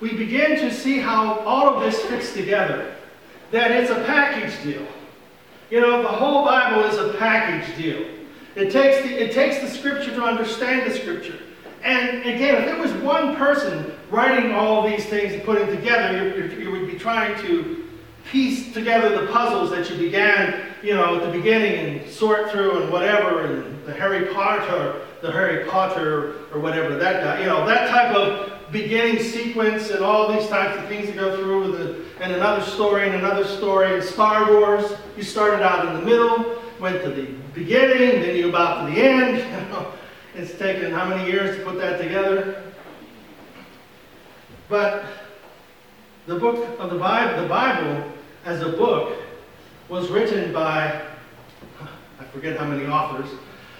We 0.00 0.12
begin 0.12 0.56
to 0.60 0.72
see 0.72 0.98
how 0.98 1.40
all 1.40 1.74
of 1.74 1.80
this 1.80 1.98
fits 2.02 2.34
together. 2.34 2.94
That 3.50 3.70
it's 3.70 3.90
a 3.90 4.04
package 4.04 4.62
deal. 4.62 4.86
You 5.70 5.80
know, 5.80 6.02
the 6.02 6.08
whole 6.08 6.44
Bible 6.44 6.84
is 6.84 6.98
a 6.98 7.16
package 7.18 7.74
deal. 7.76 8.06
It 8.54 8.70
takes 8.70 9.02
the, 9.02 9.22
it 9.22 9.32
takes 9.32 9.60
the 9.60 9.68
scripture 9.68 10.14
to 10.14 10.22
understand 10.22 10.90
the 10.90 10.94
scripture. 10.94 11.38
And 11.82 12.18
again, 12.20 12.56
if 12.56 12.64
there 12.66 12.78
was 12.78 12.92
one 13.02 13.34
person 13.36 13.92
writing 14.10 14.52
all 14.52 14.86
these 14.86 15.06
things 15.06 15.32
and 15.32 15.42
putting 15.42 15.68
together, 15.68 16.36
you, 16.36 16.58
you 16.58 16.70
would 16.70 16.86
be 16.90 16.98
trying 16.98 17.40
to 17.46 17.88
piece 18.30 18.74
together 18.74 19.20
the 19.20 19.32
puzzles 19.32 19.70
that 19.70 19.88
you 19.88 19.96
began, 19.96 20.67
you 20.82 20.94
know, 20.94 21.16
at 21.16 21.24
the 21.24 21.38
beginning 21.38 22.00
and 22.00 22.10
sort 22.10 22.50
through 22.50 22.82
and 22.82 22.92
whatever, 22.92 23.46
and 23.46 23.84
the 23.86 23.92
Harry 23.92 24.26
Potter, 24.34 25.00
the 25.22 25.32
Harry 25.32 25.64
Potter 25.68 26.34
or 26.52 26.60
whatever 26.60 26.96
that 26.96 27.24
guy, 27.24 27.40
you 27.40 27.46
know, 27.46 27.66
that 27.66 27.88
type 27.88 28.14
of 28.14 28.52
beginning 28.70 29.22
sequence 29.22 29.90
and 29.90 30.04
all 30.04 30.32
these 30.32 30.48
types 30.48 30.78
of 30.78 30.88
things 30.88 31.06
to 31.08 31.14
go 31.14 31.36
through 31.36 31.70
with 31.70 31.80
a, 31.80 32.22
and 32.22 32.32
another 32.32 32.62
story 32.62 33.06
and 33.06 33.16
another 33.16 33.44
story. 33.44 33.94
And 33.94 34.02
Star 34.02 34.52
Wars, 34.52 34.92
you 35.16 35.22
started 35.22 35.64
out 35.64 35.86
in 35.86 35.94
the 35.94 36.02
middle, 36.02 36.62
went 36.78 37.02
to 37.02 37.10
the 37.10 37.32
beginning, 37.54 38.22
then 38.22 38.36
you 38.36 38.48
about 38.48 38.86
to 38.86 38.92
the 38.92 39.00
end. 39.00 39.38
You 39.68 39.74
know, 39.74 39.92
it's 40.34 40.56
taken 40.56 40.92
how 40.92 41.08
many 41.08 41.30
years 41.30 41.56
to 41.56 41.64
put 41.64 41.78
that 41.78 42.00
together? 42.00 42.62
But 44.68 45.04
the 46.26 46.36
book 46.36 46.78
of 46.78 46.90
the 46.90 46.98
Bible, 46.98 47.42
the 47.42 47.48
Bible 47.48 48.12
as 48.44 48.62
a 48.62 48.68
book, 48.68 49.18
was 49.88 50.10
written 50.10 50.52
by 50.52 51.02
I 52.20 52.24
forget 52.32 52.58
how 52.58 52.66
many 52.66 52.86
authors, 52.86 53.28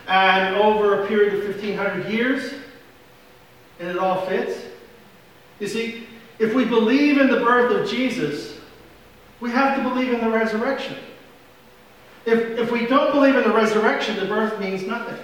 and 0.06 0.56
over 0.56 1.02
a 1.02 1.06
period 1.06 1.34
of 1.34 1.44
1500 1.44 2.08
years, 2.08 2.54
and 3.78 3.88
it 3.88 3.98
all 3.98 4.24
fits. 4.26 4.62
You 5.60 5.66
see, 5.66 6.06
if 6.38 6.54
we 6.54 6.64
believe 6.64 7.18
in 7.18 7.28
the 7.28 7.40
birth 7.40 7.74
of 7.74 7.88
Jesus, 7.88 8.58
we 9.40 9.50
have 9.50 9.76
to 9.76 9.82
believe 9.82 10.12
in 10.12 10.20
the 10.20 10.30
resurrection. 10.30 10.96
If, 12.26 12.58
if 12.58 12.70
we 12.70 12.86
don't 12.86 13.12
believe 13.12 13.34
in 13.34 13.42
the 13.42 13.54
resurrection, 13.54 14.16
the 14.16 14.26
birth 14.26 14.58
means 14.60 14.82
nothing. 14.82 15.16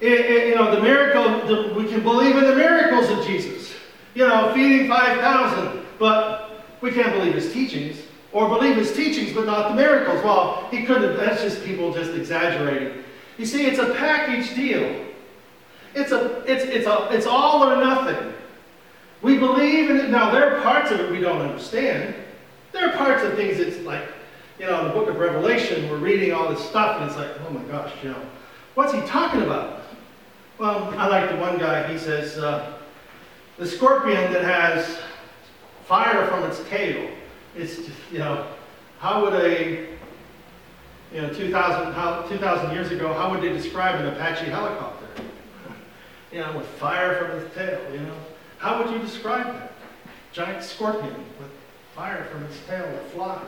It, 0.00 0.12
it, 0.12 0.48
you 0.48 0.54
know, 0.54 0.74
the 0.74 0.82
miracle, 0.82 1.46
the, 1.46 1.72
we 1.74 1.86
can 1.88 2.02
believe 2.02 2.36
in 2.36 2.44
the 2.44 2.54
miracles 2.54 3.10
of 3.10 3.24
Jesus. 3.24 3.72
You 4.14 4.26
know, 4.26 4.52
feeding 4.54 4.88
5,000, 4.88 5.84
but 5.98 6.64
we 6.80 6.90
can't 6.90 7.12
believe 7.12 7.34
his 7.34 7.52
teachings. 7.52 8.03
Or 8.34 8.48
believe 8.48 8.76
his 8.76 8.92
teachings, 8.92 9.32
but 9.32 9.46
not 9.46 9.68
the 9.70 9.76
miracles. 9.76 10.22
Well, 10.24 10.66
he 10.72 10.82
couldn't, 10.82 11.16
that's 11.16 11.40
just 11.40 11.64
people 11.64 11.94
just 11.94 12.10
exaggerating. 12.10 13.04
You 13.38 13.46
see, 13.46 13.64
it's 13.64 13.78
a 13.78 13.94
package 13.94 14.54
deal. 14.56 15.06
It's, 15.94 16.10
a, 16.10 16.42
it's, 16.50 16.64
it's, 16.64 16.86
a, 16.86 17.08
it's 17.12 17.26
all 17.26 17.62
or 17.62 17.76
nothing. 17.76 18.34
We 19.22 19.38
believe 19.38 19.88
in 19.88 19.98
it. 19.98 20.10
Now, 20.10 20.32
there 20.32 20.56
are 20.56 20.62
parts 20.62 20.90
of 20.90 20.98
it 20.98 21.12
we 21.12 21.20
don't 21.20 21.40
understand. 21.42 22.16
There 22.72 22.90
are 22.90 22.96
parts 22.96 23.22
of 23.22 23.34
things 23.34 23.58
that's 23.58 23.78
like, 23.86 24.02
you 24.58 24.66
know, 24.66 24.80
in 24.80 24.88
the 24.88 24.94
book 24.94 25.08
of 25.08 25.16
Revelation, 25.16 25.88
we're 25.88 25.98
reading 25.98 26.32
all 26.32 26.48
this 26.48 26.62
stuff, 26.68 27.00
and 27.00 27.08
it's 27.08 27.16
like, 27.16 27.30
oh 27.46 27.50
my 27.50 27.62
gosh, 27.70 27.92
you 28.02 28.10
know, 28.10 28.20
what's 28.74 28.92
he 28.92 29.00
talking 29.02 29.42
about? 29.42 29.82
Well, 30.58 30.92
I 30.98 31.06
like 31.06 31.30
the 31.30 31.36
one 31.36 31.56
guy, 31.58 31.90
he 31.90 31.98
says, 31.98 32.36
uh, 32.38 32.74
the 33.58 33.66
scorpion 33.66 34.32
that 34.32 34.42
has 34.42 34.98
fire 35.84 36.26
from 36.26 36.42
its 36.44 36.62
tail, 36.68 37.08
it's, 37.56 37.76
just, 37.76 37.90
you 38.12 38.18
know, 38.18 38.46
how 38.98 39.22
would 39.22 39.34
a, 39.34 39.88
you 41.12 41.20
know, 41.20 41.32
2,000 41.32 42.68
2, 42.68 42.74
years 42.74 42.90
ago, 42.90 43.12
how 43.12 43.30
would 43.30 43.42
they 43.42 43.52
describe 43.52 44.00
an 44.00 44.06
Apache 44.06 44.46
helicopter? 44.46 45.06
you 46.32 46.40
know, 46.40 46.56
with 46.56 46.66
fire 46.66 47.16
from 47.16 47.38
its 47.38 47.54
tail, 47.54 47.80
you 47.92 48.00
know. 48.00 48.16
How 48.58 48.82
would 48.82 48.92
you 48.92 48.98
describe 48.98 49.46
that? 49.46 49.72
Giant 50.32 50.64
scorpion 50.64 51.14
with 51.38 51.50
fire 51.94 52.24
from 52.24 52.42
its 52.44 52.58
tail 52.66 52.84
that 52.86 53.10
flies. 53.10 53.40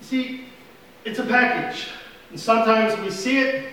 You 0.00 0.06
see, 0.06 0.44
it's 1.04 1.18
a 1.18 1.24
package. 1.24 1.88
And 2.30 2.40
sometimes 2.40 2.98
we 3.00 3.10
see 3.10 3.38
it, 3.38 3.72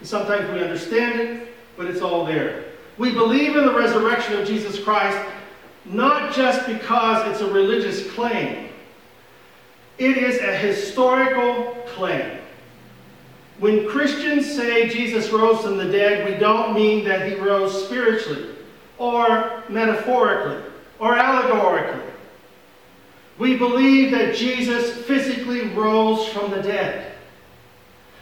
and 0.00 0.08
sometimes 0.08 0.50
we 0.52 0.60
understand 0.60 1.20
it, 1.20 1.54
but 1.76 1.86
it's 1.86 2.02
all 2.02 2.26
there. 2.26 2.64
We 2.98 3.12
believe 3.12 3.56
in 3.56 3.64
the 3.64 3.72
resurrection 3.72 4.38
of 4.38 4.46
Jesus 4.46 4.82
Christ 4.82 5.18
not 5.92 6.34
just 6.34 6.66
because 6.66 7.26
it's 7.28 7.40
a 7.40 7.50
religious 7.50 8.10
claim, 8.12 8.68
it 9.98 10.16
is 10.16 10.40
a 10.40 10.56
historical 10.56 11.76
claim. 11.88 12.38
When 13.58 13.88
Christians 13.88 14.50
say 14.50 14.88
Jesus 14.88 15.30
rose 15.30 15.60
from 15.60 15.76
the 15.76 15.90
dead, 15.90 16.26
we 16.26 16.38
don't 16.38 16.74
mean 16.74 17.04
that 17.04 17.28
he 17.28 17.34
rose 17.34 17.84
spiritually 17.84 18.54
or 18.96 19.62
metaphorically 19.68 20.62
or 20.98 21.18
allegorically. 21.18 22.00
We 23.38 23.56
believe 23.56 24.12
that 24.12 24.34
Jesus 24.34 25.04
physically 25.04 25.68
rose 25.68 26.28
from 26.28 26.50
the 26.50 26.62
dead. 26.62 27.14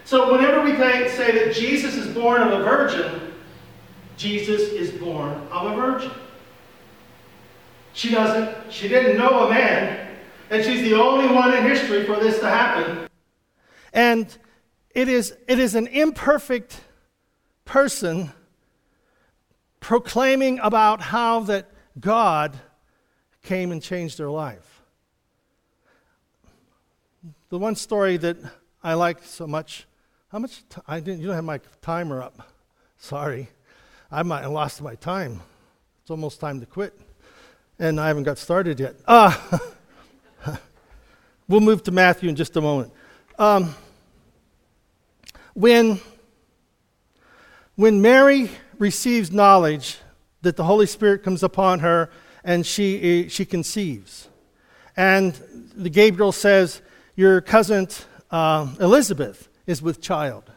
So 0.05 0.31
whenever 0.31 0.61
we 0.61 0.75
say 0.75 1.45
that 1.45 1.53
Jesus 1.53 1.95
is 1.95 2.13
born 2.13 2.41
of 2.41 2.59
a 2.59 2.63
virgin, 2.63 3.33
Jesus 4.17 4.61
is 4.61 4.91
born 4.91 5.33
of 5.51 5.71
a 5.71 5.75
virgin. 5.75 6.11
She 7.99 8.11
doesn't, 8.11 8.71
she 8.71 8.87
didn't 8.87 9.17
know 9.17 9.45
a 9.45 9.49
man, 9.49 10.15
and 10.49 10.63
she's 10.63 10.83
the 10.83 10.93
only 10.93 11.27
one 11.35 11.53
in 11.53 11.63
history 11.63 12.05
for 12.05 12.15
this 12.15 12.39
to 12.39 12.49
happen. 12.49 13.09
And 13.91 14.25
it 14.91 15.09
is, 15.09 15.35
it 15.49 15.59
is 15.59 15.75
an 15.75 15.87
imperfect 15.87 16.79
person 17.65 18.31
proclaiming 19.81 20.59
about 20.59 21.01
how 21.01 21.41
that 21.41 21.69
God 21.99 22.57
came 23.43 23.69
and 23.73 23.83
changed 23.83 24.17
their 24.17 24.31
life. 24.31 24.81
The 27.49 27.59
one 27.59 27.75
story 27.75 28.15
that 28.15 28.37
I 28.81 28.93
like 28.93 29.25
so 29.25 29.45
much, 29.45 29.87
how 30.29 30.39
much 30.39 30.63
t- 30.69 30.81
I 30.87 31.01
didn't 31.01 31.19
you 31.19 31.27
don't 31.27 31.35
have 31.35 31.43
my 31.43 31.59
timer 31.81 32.21
up. 32.21 32.49
Sorry. 32.97 33.49
I 34.09 34.23
might 34.23 34.43
have 34.43 34.51
lost 34.51 34.81
my 34.81 34.95
time. 34.95 35.41
It's 36.01 36.09
almost 36.09 36.39
time 36.39 36.61
to 36.61 36.65
quit. 36.65 36.97
And 37.79 37.99
I 37.99 38.07
haven't 38.07 38.23
got 38.23 38.37
started 38.37 38.79
yet. 38.79 38.95
Uh, 39.07 39.33
we'll 41.47 41.61
move 41.61 41.81
to 41.83 41.91
Matthew 41.91 42.27
in 42.27 42.35
just 42.35 42.57
a 42.57 42.61
moment. 42.61 42.91
Um, 43.37 43.73
when, 45.53 46.01
when 47.75 48.01
Mary 48.01 48.51
receives 48.77 49.31
knowledge 49.31 49.97
that 50.41 50.57
the 50.57 50.63
Holy 50.65 50.85
Spirit 50.85 51.23
comes 51.23 51.41
upon 51.41 51.79
her 51.79 52.09
and 52.43 52.65
she, 52.65 53.29
she 53.29 53.45
conceives. 53.45 54.27
And 54.97 55.33
the 55.75 55.89
Gabriel 55.89 56.33
says, 56.33 56.81
Your 57.15 57.39
cousin 57.39 57.87
uh, 58.31 58.67
Elizabeth 58.79 59.47
is 59.65 59.81
with 59.81 60.01
child. 60.01 60.51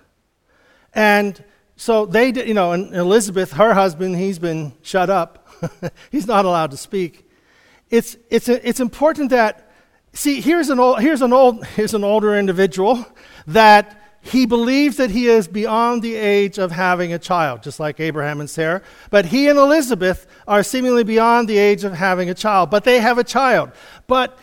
And 0.94 1.42
so 1.76 2.06
they, 2.06 2.32
you 2.32 2.54
know, 2.54 2.72
and 2.72 2.94
Elizabeth, 2.94 3.52
her 3.52 3.74
husband, 3.74 4.16
he's 4.16 4.38
been 4.38 4.72
shut 4.82 5.10
up. 5.10 5.41
he's 6.10 6.26
not 6.26 6.44
allowed 6.44 6.70
to 6.72 6.76
speak. 6.76 7.28
It's, 7.90 8.16
it's, 8.30 8.48
it's 8.48 8.80
important 8.80 9.30
that, 9.30 9.70
see, 10.12 10.40
here's 10.40 10.70
an, 10.70 10.78
old, 10.78 11.00
here's, 11.00 11.22
an 11.22 11.32
old, 11.32 11.66
here's 11.76 11.94
an 11.94 12.04
older 12.04 12.36
individual 12.36 13.04
that 13.46 13.98
he 14.24 14.46
believes 14.46 14.98
that 14.98 15.10
he 15.10 15.26
is 15.26 15.48
beyond 15.48 16.00
the 16.00 16.14
age 16.14 16.56
of 16.58 16.70
having 16.70 17.12
a 17.12 17.18
child, 17.18 17.62
just 17.62 17.80
like 17.80 17.98
Abraham 17.98 18.38
and 18.38 18.48
Sarah. 18.48 18.80
But 19.10 19.26
he 19.26 19.48
and 19.48 19.58
Elizabeth 19.58 20.28
are 20.46 20.62
seemingly 20.62 21.02
beyond 21.02 21.48
the 21.48 21.58
age 21.58 21.82
of 21.82 21.92
having 21.92 22.30
a 22.30 22.34
child, 22.34 22.70
but 22.70 22.84
they 22.84 23.00
have 23.00 23.18
a 23.18 23.24
child. 23.24 23.72
But 24.06 24.38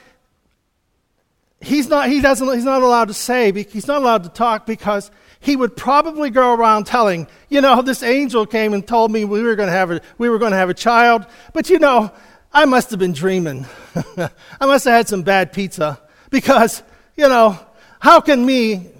he's 1.61 1.87
not, 1.87 2.09
he 2.09 2.19
doesn't, 2.19 2.53
he's 2.53 2.65
not 2.65 2.81
allowed 2.81 3.07
to 3.07 3.13
say, 3.13 3.53
he's 3.63 3.87
not 3.87 4.01
allowed 4.01 4.23
to 4.23 4.29
talk 4.29 4.65
because 4.65 5.11
he 5.39 5.55
would 5.55 5.75
probably 5.75 6.29
go 6.29 6.53
around 6.53 6.85
telling, 6.85 7.27
you 7.47 7.61
know, 7.61 7.81
this 7.81 8.03
angel 8.03 8.45
came 8.45 8.73
and 8.73 8.85
told 8.85 9.11
me 9.11 9.25
we 9.25 9.41
were 9.41 9.55
going 9.55 9.67
to 9.67 9.73
have 9.73 9.91
a, 9.91 10.01
we 10.17 10.29
were 10.29 10.37
going 10.37 10.51
to 10.51 10.57
have 10.57 10.69
a 10.69 10.73
child, 10.73 11.25
but 11.53 11.69
you 11.69 11.79
know, 11.79 12.11
I 12.51 12.65
must 12.65 12.89
have 12.89 12.99
been 12.99 13.13
dreaming. 13.13 13.65
I 14.17 14.65
must 14.65 14.85
have 14.85 14.93
had 14.93 15.07
some 15.07 15.23
bad 15.23 15.53
pizza 15.53 16.01
because, 16.29 16.83
you 17.15 17.27
know, 17.29 17.59
how 17.99 18.21
can 18.21 18.45
me 18.45 18.91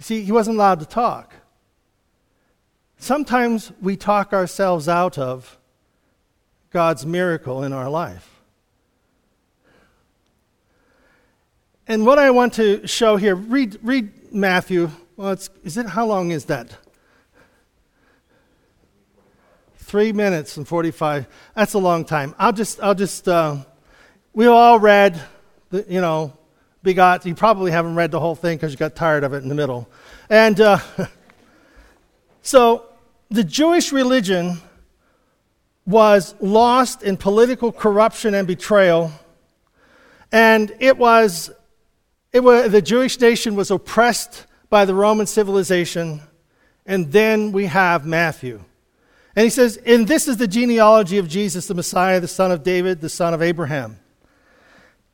see, 0.00 0.22
he 0.22 0.32
wasn't 0.32 0.56
allowed 0.56 0.80
to 0.80 0.86
talk. 0.86 1.34
Sometimes 2.98 3.72
we 3.80 3.96
talk 3.96 4.32
ourselves 4.32 4.88
out 4.88 5.18
of 5.18 5.58
God's 6.70 7.06
miracle 7.06 7.62
in 7.62 7.72
our 7.72 7.88
life. 7.88 8.30
And 11.88 12.04
what 12.04 12.18
I 12.18 12.30
want 12.30 12.54
to 12.54 12.86
show 12.86 13.16
here, 13.16 13.36
read, 13.36 13.78
read 13.82 14.32
Matthew. 14.32 14.90
Well, 15.16 15.32
it's, 15.32 15.48
is 15.64 15.78
it, 15.78 15.86
how 15.86 16.04
long 16.04 16.30
is 16.30 16.44
that? 16.46 16.76
Three 19.76 20.12
minutes 20.12 20.58
and 20.58 20.68
45. 20.68 21.26
That's 21.54 21.72
a 21.72 21.78
long 21.78 22.04
time. 22.04 22.34
I'll 22.38 22.52
just, 22.52 22.82
I'll 22.82 22.94
just, 22.94 23.26
uh, 23.26 23.56
we 24.34 24.46
all 24.46 24.78
read, 24.78 25.18
the, 25.70 25.86
you 25.88 26.02
know, 26.02 26.36
begot. 26.82 27.24
You 27.24 27.34
probably 27.34 27.70
haven't 27.70 27.94
read 27.94 28.10
the 28.10 28.20
whole 28.20 28.34
thing 28.34 28.58
because 28.58 28.72
you 28.72 28.76
got 28.76 28.94
tired 28.94 29.24
of 29.24 29.32
it 29.32 29.42
in 29.42 29.48
the 29.48 29.54
middle. 29.54 29.88
And 30.28 30.60
uh, 30.60 30.78
so 32.42 32.84
the 33.30 33.44
Jewish 33.44 33.92
religion 33.92 34.58
was 35.86 36.34
lost 36.40 37.02
in 37.02 37.16
political 37.16 37.72
corruption 37.72 38.34
and 38.34 38.46
betrayal. 38.46 39.12
And 40.30 40.76
it 40.78 40.98
was, 40.98 41.50
it 42.34 42.40
was 42.40 42.70
the 42.70 42.82
Jewish 42.82 43.18
nation 43.18 43.56
was 43.56 43.70
oppressed 43.70 44.45
by 44.70 44.84
the 44.84 44.94
Roman 44.94 45.26
civilization. 45.26 46.20
And 46.84 47.12
then 47.12 47.52
we 47.52 47.66
have 47.66 48.06
Matthew. 48.06 48.62
And 49.34 49.44
he 49.44 49.50
says, 49.50 49.76
and 49.76 50.08
this 50.08 50.28
is 50.28 50.38
the 50.38 50.48
genealogy 50.48 51.18
of 51.18 51.28
Jesus, 51.28 51.66
the 51.66 51.74
Messiah, 51.74 52.20
the 52.20 52.28
son 52.28 52.50
of 52.50 52.62
David, 52.62 53.00
the 53.00 53.08
son 53.08 53.34
of 53.34 53.42
Abraham. 53.42 53.98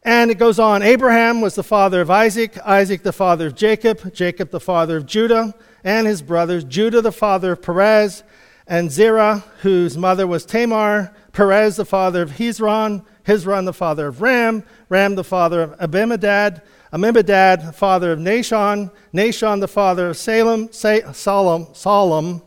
And 0.04 0.30
it 0.30 0.38
goes 0.38 0.58
on 0.58 0.82
Abraham 0.82 1.40
was 1.40 1.54
the 1.54 1.62
father 1.62 2.00
of 2.00 2.10
Isaac, 2.10 2.58
Isaac 2.66 3.02
the 3.02 3.12
father 3.12 3.46
of 3.46 3.54
Jacob, 3.54 4.12
Jacob 4.12 4.50
the 4.50 4.60
father 4.60 4.96
of 4.96 5.06
Judah 5.06 5.54
and 5.84 6.06
his 6.06 6.22
brothers, 6.22 6.64
Judah 6.64 7.00
the 7.00 7.12
father 7.12 7.52
of 7.52 7.62
Perez, 7.62 8.24
and 8.66 8.90
Zerah, 8.90 9.44
whose 9.60 9.96
mother 9.96 10.26
was 10.26 10.44
Tamar, 10.44 11.14
Perez 11.32 11.76
the 11.76 11.84
father 11.84 12.22
of 12.22 12.30
Hezron, 12.30 13.04
Hezron 13.26 13.64
the 13.64 13.72
father 13.72 14.08
of 14.08 14.22
Ram, 14.22 14.64
Ram 14.88 15.14
the 15.14 15.24
father 15.24 15.62
of 15.62 15.74
Abinadab, 15.78 16.62
The 16.92 17.72
father 17.74 18.12
of 18.12 18.18
Nahshon, 18.18 18.90
Nahshon 19.14 19.60
the 19.60 19.68
father 19.68 20.08
of 20.08 20.16
Salem, 20.18 20.70
Solomon, 20.72 21.74
Solomon, 21.74 22.42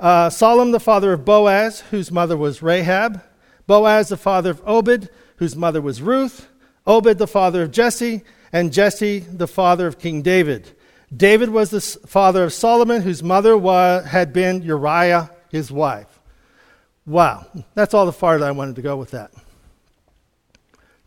uh, 0.00 0.28
Solomon 0.28 0.72
the 0.72 0.80
father 0.80 1.12
of 1.12 1.24
Boaz, 1.24 1.80
whose 1.92 2.10
mother 2.10 2.36
was 2.36 2.62
Rahab, 2.62 3.22
Boaz 3.68 4.08
the 4.08 4.16
father 4.16 4.50
of 4.50 4.62
Obed, 4.66 5.08
whose 5.36 5.54
mother 5.54 5.80
was 5.80 6.02
Ruth, 6.02 6.48
Obed 6.84 7.18
the 7.18 7.28
father 7.28 7.62
of 7.62 7.70
Jesse, 7.70 8.22
and 8.52 8.72
Jesse 8.72 9.20
the 9.20 9.46
father 9.46 9.86
of 9.86 10.00
King 10.00 10.22
David. 10.22 10.76
David 11.16 11.50
was 11.50 11.70
the 11.70 11.80
father 11.80 12.42
of 12.42 12.52
Solomon, 12.52 13.02
whose 13.02 13.22
mother 13.22 13.56
had 14.02 14.32
been 14.32 14.62
Uriah, 14.62 15.30
his 15.50 15.70
wife. 15.70 16.20
Wow, 17.06 17.46
that's 17.74 17.94
all 17.94 18.06
the 18.06 18.12
farther 18.12 18.46
I 18.46 18.50
wanted 18.50 18.76
to 18.76 18.82
go 18.82 18.96
with 18.96 19.12
that. 19.12 19.30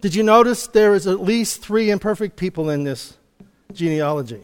Did 0.04 0.16
you 0.16 0.24
notice 0.24 0.68
there 0.68 0.96
is 0.96 1.08
at 1.08 1.22
least 1.22 1.62
three 1.62 1.90
imperfect 1.90 2.36
people 2.36 2.70
in 2.70 2.84
this 2.84 3.16
genealogy? 3.72 4.44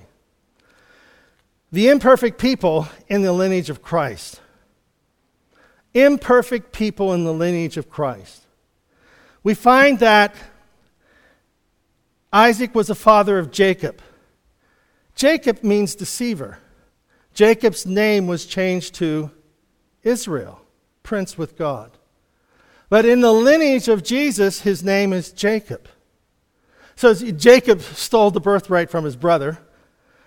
The 1.73 1.89
imperfect 1.89 2.39
people 2.39 2.87
in 3.09 3.23
the 3.23 3.33
lineage 3.33 3.69
of 3.69 3.81
Christ. 3.81 4.39
Imperfect 5.93 6.71
people 6.71 7.11
in 7.11 7.25
the 7.25 7.33
lineage 7.33 7.75
of 7.75 7.89
Christ. 7.89 8.45
We 9.43 9.53
find 9.53 9.99
that 9.99 10.33
Isaac 12.31 12.73
was 12.73 12.87
the 12.87 12.95
father 12.95 13.37
of 13.37 13.51
Jacob. 13.51 14.01
Jacob 15.13 15.61
means 15.61 15.93
deceiver. 15.93 16.59
Jacob's 17.33 17.85
name 17.85 18.27
was 18.27 18.45
changed 18.45 18.95
to 18.95 19.29
Israel, 20.03 20.61
prince 21.03 21.37
with 21.37 21.57
God. 21.57 21.98
But 22.89 23.05
in 23.05 23.21
the 23.21 23.31
lineage 23.31 23.87
of 23.87 24.03
Jesus, 24.03 24.61
his 24.61 24.83
name 24.83 25.13
is 25.13 25.31
Jacob. 25.31 25.87
So 26.95 27.13
Jacob 27.13 27.81
stole 27.81 28.31
the 28.31 28.41
birthright 28.41 28.89
from 28.89 29.05
his 29.05 29.15
brother. 29.15 29.59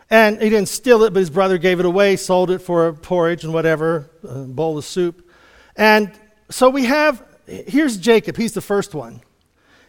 And 0.08 0.40
he 0.40 0.50
didn't 0.50 0.68
steal 0.68 1.02
it, 1.04 1.12
but 1.12 1.20
his 1.20 1.30
brother 1.30 1.58
gave 1.58 1.80
it 1.80 1.86
away, 1.86 2.16
sold 2.16 2.50
it 2.50 2.58
for 2.60 2.92
porridge 2.92 3.44
and 3.44 3.52
whatever, 3.52 4.10
a 4.22 4.44
bowl 4.44 4.78
of 4.78 4.84
soup. 4.84 5.28
And 5.74 6.12
so 6.50 6.68
we 6.68 6.84
have, 6.84 7.24
here's 7.46 7.96
Jacob. 7.96 8.36
He's 8.36 8.52
the 8.52 8.60
first 8.60 8.94
one. 8.94 9.22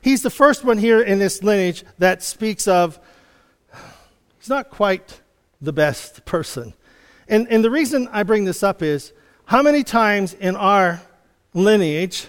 He's 0.02 0.22
the 0.22 0.30
first 0.30 0.64
one 0.64 0.78
here 0.78 1.02
in 1.02 1.20
this 1.20 1.44
lineage 1.44 1.84
that 2.00 2.24
speaks 2.24 2.68
of 2.68 3.00
he's 4.40 4.50
not 4.50 4.70
quite 4.70 5.22
the 5.62 5.74
best 5.74 6.26
person. 6.26 6.74
And, 7.28 7.48
and 7.50 7.64
the 7.64 7.72
reason 7.72 8.10
I 8.12 8.24
bring 8.24 8.46
this 8.46 8.64
up 8.64 8.82
is 8.82 9.14
how 9.46 9.62
many 9.62 9.84
times 9.84 10.34
in 10.34 10.56
our 10.56 11.02
lineage 11.54 12.28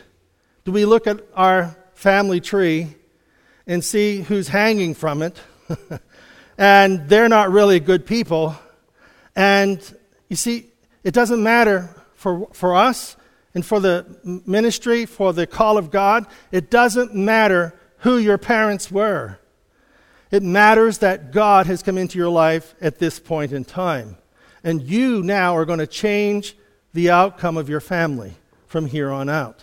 do 0.64 0.72
we 0.72 0.84
look 0.84 1.06
at 1.06 1.20
our 1.34 1.76
family 1.94 2.40
tree 2.40 2.94
and 3.66 3.84
see 3.84 4.22
who's 4.22 4.48
hanging 4.48 4.94
from 4.94 5.22
it? 5.22 5.38
and 6.58 7.08
they're 7.08 7.28
not 7.28 7.50
really 7.50 7.80
good 7.80 8.06
people. 8.06 8.56
And 9.36 9.80
you 10.28 10.36
see, 10.36 10.66
it 11.02 11.12
doesn't 11.12 11.42
matter 11.42 11.94
for, 12.14 12.48
for 12.52 12.74
us 12.74 13.16
and 13.54 13.64
for 13.64 13.78
the 13.78 14.06
ministry, 14.46 15.06
for 15.06 15.32
the 15.32 15.46
call 15.46 15.76
of 15.76 15.90
God, 15.90 16.26
it 16.50 16.70
doesn't 16.70 17.14
matter 17.14 17.74
who 17.98 18.18
your 18.18 18.38
parents 18.38 18.90
were. 18.90 19.38
It 20.30 20.42
matters 20.42 20.98
that 20.98 21.30
God 21.30 21.66
has 21.66 21.82
come 21.82 21.98
into 21.98 22.18
your 22.18 22.30
life 22.30 22.74
at 22.80 22.98
this 22.98 23.20
point 23.20 23.52
in 23.52 23.64
time. 23.64 24.16
And 24.64 24.82
you 24.82 25.22
now 25.22 25.56
are 25.56 25.64
going 25.64 25.78
to 25.78 25.86
change 25.86 26.56
the 26.94 27.10
outcome 27.10 27.56
of 27.56 27.68
your 27.68 27.80
family 27.80 28.34
from 28.66 28.86
here 28.86 29.10
on 29.10 29.28
out. 29.28 29.62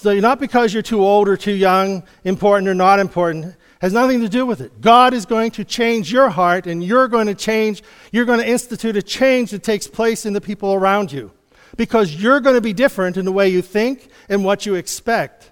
So, 0.00 0.18
not 0.18 0.40
because 0.40 0.72
you're 0.72 0.82
too 0.82 1.04
old 1.04 1.28
or 1.28 1.36
too 1.36 1.52
young, 1.52 2.04
important 2.24 2.70
or 2.70 2.74
not 2.74 3.00
important, 3.00 3.54
has 3.82 3.92
nothing 3.92 4.22
to 4.22 4.30
do 4.30 4.46
with 4.46 4.62
it. 4.62 4.80
God 4.80 5.12
is 5.12 5.26
going 5.26 5.50
to 5.50 5.64
change 5.64 6.10
your 6.10 6.30
heart, 6.30 6.66
and 6.66 6.82
you're 6.82 7.06
going 7.06 7.26
to 7.26 7.34
change, 7.34 7.82
you're 8.10 8.24
going 8.24 8.38
to 8.38 8.48
institute 8.48 8.96
a 8.96 9.02
change 9.02 9.50
that 9.50 9.62
takes 9.62 9.86
place 9.86 10.24
in 10.24 10.32
the 10.32 10.40
people 10.40 10.72
around 10.72 11.12
you. 11.12 11.30
Because 11.76 12.14
you're 12.14 12.40
going 12.40 12.54
to 12.54 12.62
be 12.62 12.72
different 12.72 13.18
in 13.18 13.26
the 13.26 13.30
way 13.30 13.50
you 13.50 13.60
think 13.60 14.08
and 14.30 14.42
what 14.42 14.64
you 14.64 14.74
expect. 14.74 15.50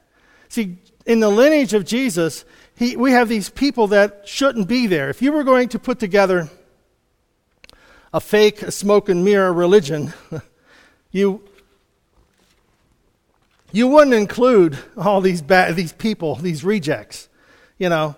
See, 0.49 0.79
in 1.05 1.21
the 1.21 1.29
lineage 1.29 1.75
of 1.75 1.85
Jesus, 1.85 2.47
he, 2.75 2.97
we 2.97 3.13
have 3.13 3.29
these 3.29 3.51
people 3.51 3.89
that 3.89 4.27
shouldn't 4.27 4.67
be 4.67 4.87
there. 4.87 5.11
If 5.11 5.21
you 5.21 5.31
were 5.31 5.45
going 5.45 5.69
to 5.69 5.79
put 5.79 5.99
together 5.99 6.49
a 8.15 8.21
fake 8.21 8.63
a 8.63 8.71
smoke 8.71 9.11
and 9.11 9.27
mirror 9.27 9.53
religion, 9.53 10.15
you, 11.11 11.47
you 13.73 13.89
wouldn't 13.89 14.15
include 14.15 14.79
all 14.97 15.21
these, 15.21 15.43
ba- 15.43 15.73
these 15.75 15.93
people, 15.93 16.37
these 16.37 16.65
rejects, 16.65 17.29
you 17.79 17.89
know. 17.89 18.17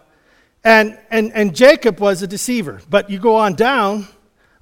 And, 0.62 0.98
and, 1.10 1.32
and 1.32 1.54
Jacob 1.54 2.00
was 2.00 2.22
a 2.22 2.26
deceiver. 2.26 2.80
But 2.88 3.10
you 3.10 3.18
go 3.18 3.36
on 3.36 3.54
down 3.54 4.06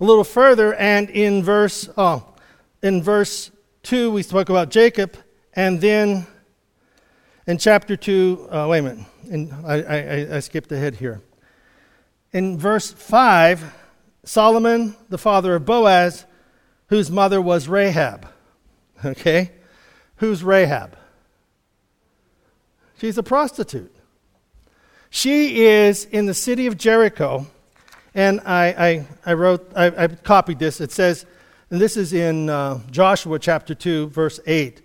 a 0.00 0.04
little 0.04 0.24
further, 0.24 0.74
and 0.74 1.10
in 1.10 1.42
verse, 1.42 1.88
oh, 1.96 2.34
in 2.82 3.02
verse 3.02 3.50
2, 3.82 4.10
we 4.10 4.22
spoke 4.22 4.48
about 4.48 4.70
Jacob, 4.70 5.16
and 5.54 5.80
then 5.80 6.26
in 7.46 7.58
chapter 7.58 7.96
2, 7.96 8.48
uh, 8.50 8.66
wait 8.68 8.78
a 8.78 8.82
minute 8.82 9.06
and 9.30 9.52
I, 9.66 9.82
I, 9.82 10.36
I 10.36 10.40
skipped 10.40 10.72
ahead 10.72 10.96
here. 10.96 11.20
In 12.32 12.58
verse 12.58 12.90
5, 12.90 13.74
Solomon, 14.24 14.96
the 15.08 15.18
father 15.18 15.54
of 15.54 15.64
Boaz, 15.64 16.26
whose 16.88 17.10
mother 17.10 17.40
was 17.40 17.68
Rahab. 17.68 18.28
Okay? 19.04 19.52
Who's 20.18 20.44
Rahab? 20.44 20.96
She's 22.98 23.18
a 23.18 23.22
prostitute. 23.22 23.94
She 25.10 25.64
is 25.64 26.04
in 26.04 26.26
the 26.26 26.34
city 26.34 26.66
of 26.66 26.76
Jericho, 26.76 27.46
and 28.14 28.40
I, 28.44 28.66
I, 28.66 29.06
I 29.24 29.32
wrote, 29.34 29.72
I, 29.74 29.86
I, 30.04 30.08
copied 30.08 30.58
this. 30.58 30.80
It 30.80 30.92
says, 30.92 31.24
and 31.70 31.80
this 31.80 31.96
is 31.96 32.12
in 32.12 32.50
uh, 32.50 32.80
Joshua 32.90 33.38
chapter 33.38 33.74
2, 33.74 34.08
verse 34.08 34.40
8. 34.46 34.82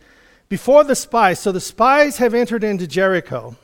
Before 0.49 0.83
the 0.83 0.95
spies, 0.95 1.39
so 1.39 1.51
the 1.51 1.59
spies 1.59 2.17
have 2.17 2.33
entered 2.33 2.63
into 2.63 2.85
Jericho, 2.85 3.55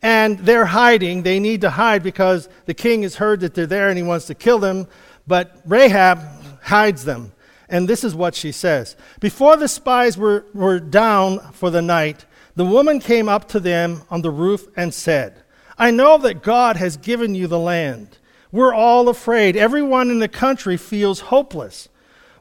and 0.00 0.38
they're 0.38 0.66
hiding. 0.66 1.22
They 1.22 1.40
need 1.40 1.62
to 1.62 1.70
hide 1.70 2.02
because 2.02 2.48
the 2.66 2.74
king 2.74 3.02
has 3.02 3.16
heard 3.16 3.40
that 3.40 3.54
they're 3.54 3.66
there 3.66 3.88
and 3.88 3.98
he 3.98 4.04
wants 4.04 4.26
to 4.26 4.34
kill 4.34 4.58
them. 4.58 4.86
But 5.26 5.60
Rahab 5.66 6.20
hides 6.62 7.04
them. 7.04 7.32
And 7.68 7.88
this 7.88 8.02
is 8.04 8.14
what 8.14 8.34
she 8.34 8.52
says 8.52 8.96
Before 9.20 9.56
the 9.56 9.68
spies 9.68 10.16
were, 10.16 10.46
were 10.54 10.80
down 10.80 11.38
for 11.52 11.70
the 11.70 11.82
night, 11.82 12.24
the 12.56 12.64
woman 12.64 13.00
came 13.00 13.28
up 13.28 13.48
to 13.48 13.60
them 13.60 14.02
on 14.10 14.22
the 14.22 14.30
roof 14.30 14.66
and 14.76 14.92
said, 14.92 15.42
I 15.78 15.90
know 15.90 16.18
that 16.18 16.42
God 16.42 16.76
has 16.76 16.96
given 16.96 17.34
you 17.34 17.46
the 17.46 17.58
land. 17.58 18.18
We're 18.50 18.74
all 18.74 19.08
afraid. 19.08 19.56
Everyone 19.56 20.10
in 20.10 20.18
the 20.18 20.28
country 20.28 20.76
feels 20.76 21.20
hopeless. 21.20 21.88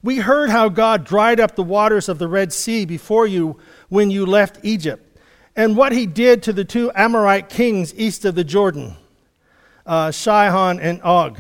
We 0.01 0.17
heard 0.17 0.49
how 0.49 0.69
God 0.69 1.05
dried 1.05 1.39
up 1.39 1.55
the 1.55 1.63
waters 1.63 2.07
of 2.07 2.17
the 2.17 2.27
Red 2.27 2.53
Sea 2.53 2.85
before 2.85 3.27
you 3.27 3.59
when 3.89 4.09
you 4.09 4.25
left 4.25 4.59
Egypt 4.63 5.03
and 5.55 5.75
what 5.75 5.91
he 5.91 6.05
did 6.05 6.43
to 6.43 6.53
the 6.53 6.63
two 6.63 6.91
Amorite 6.95 7.49
kings 7.49 7.93
east 7.95 8.23
of 8.23 8.35
the 8.35 8.43
Jordan, 8.43 8.95
uh, 9.85 10.11
Sihon 10.11 10.79
and 10.79 11.01
Og, 11.01 11.37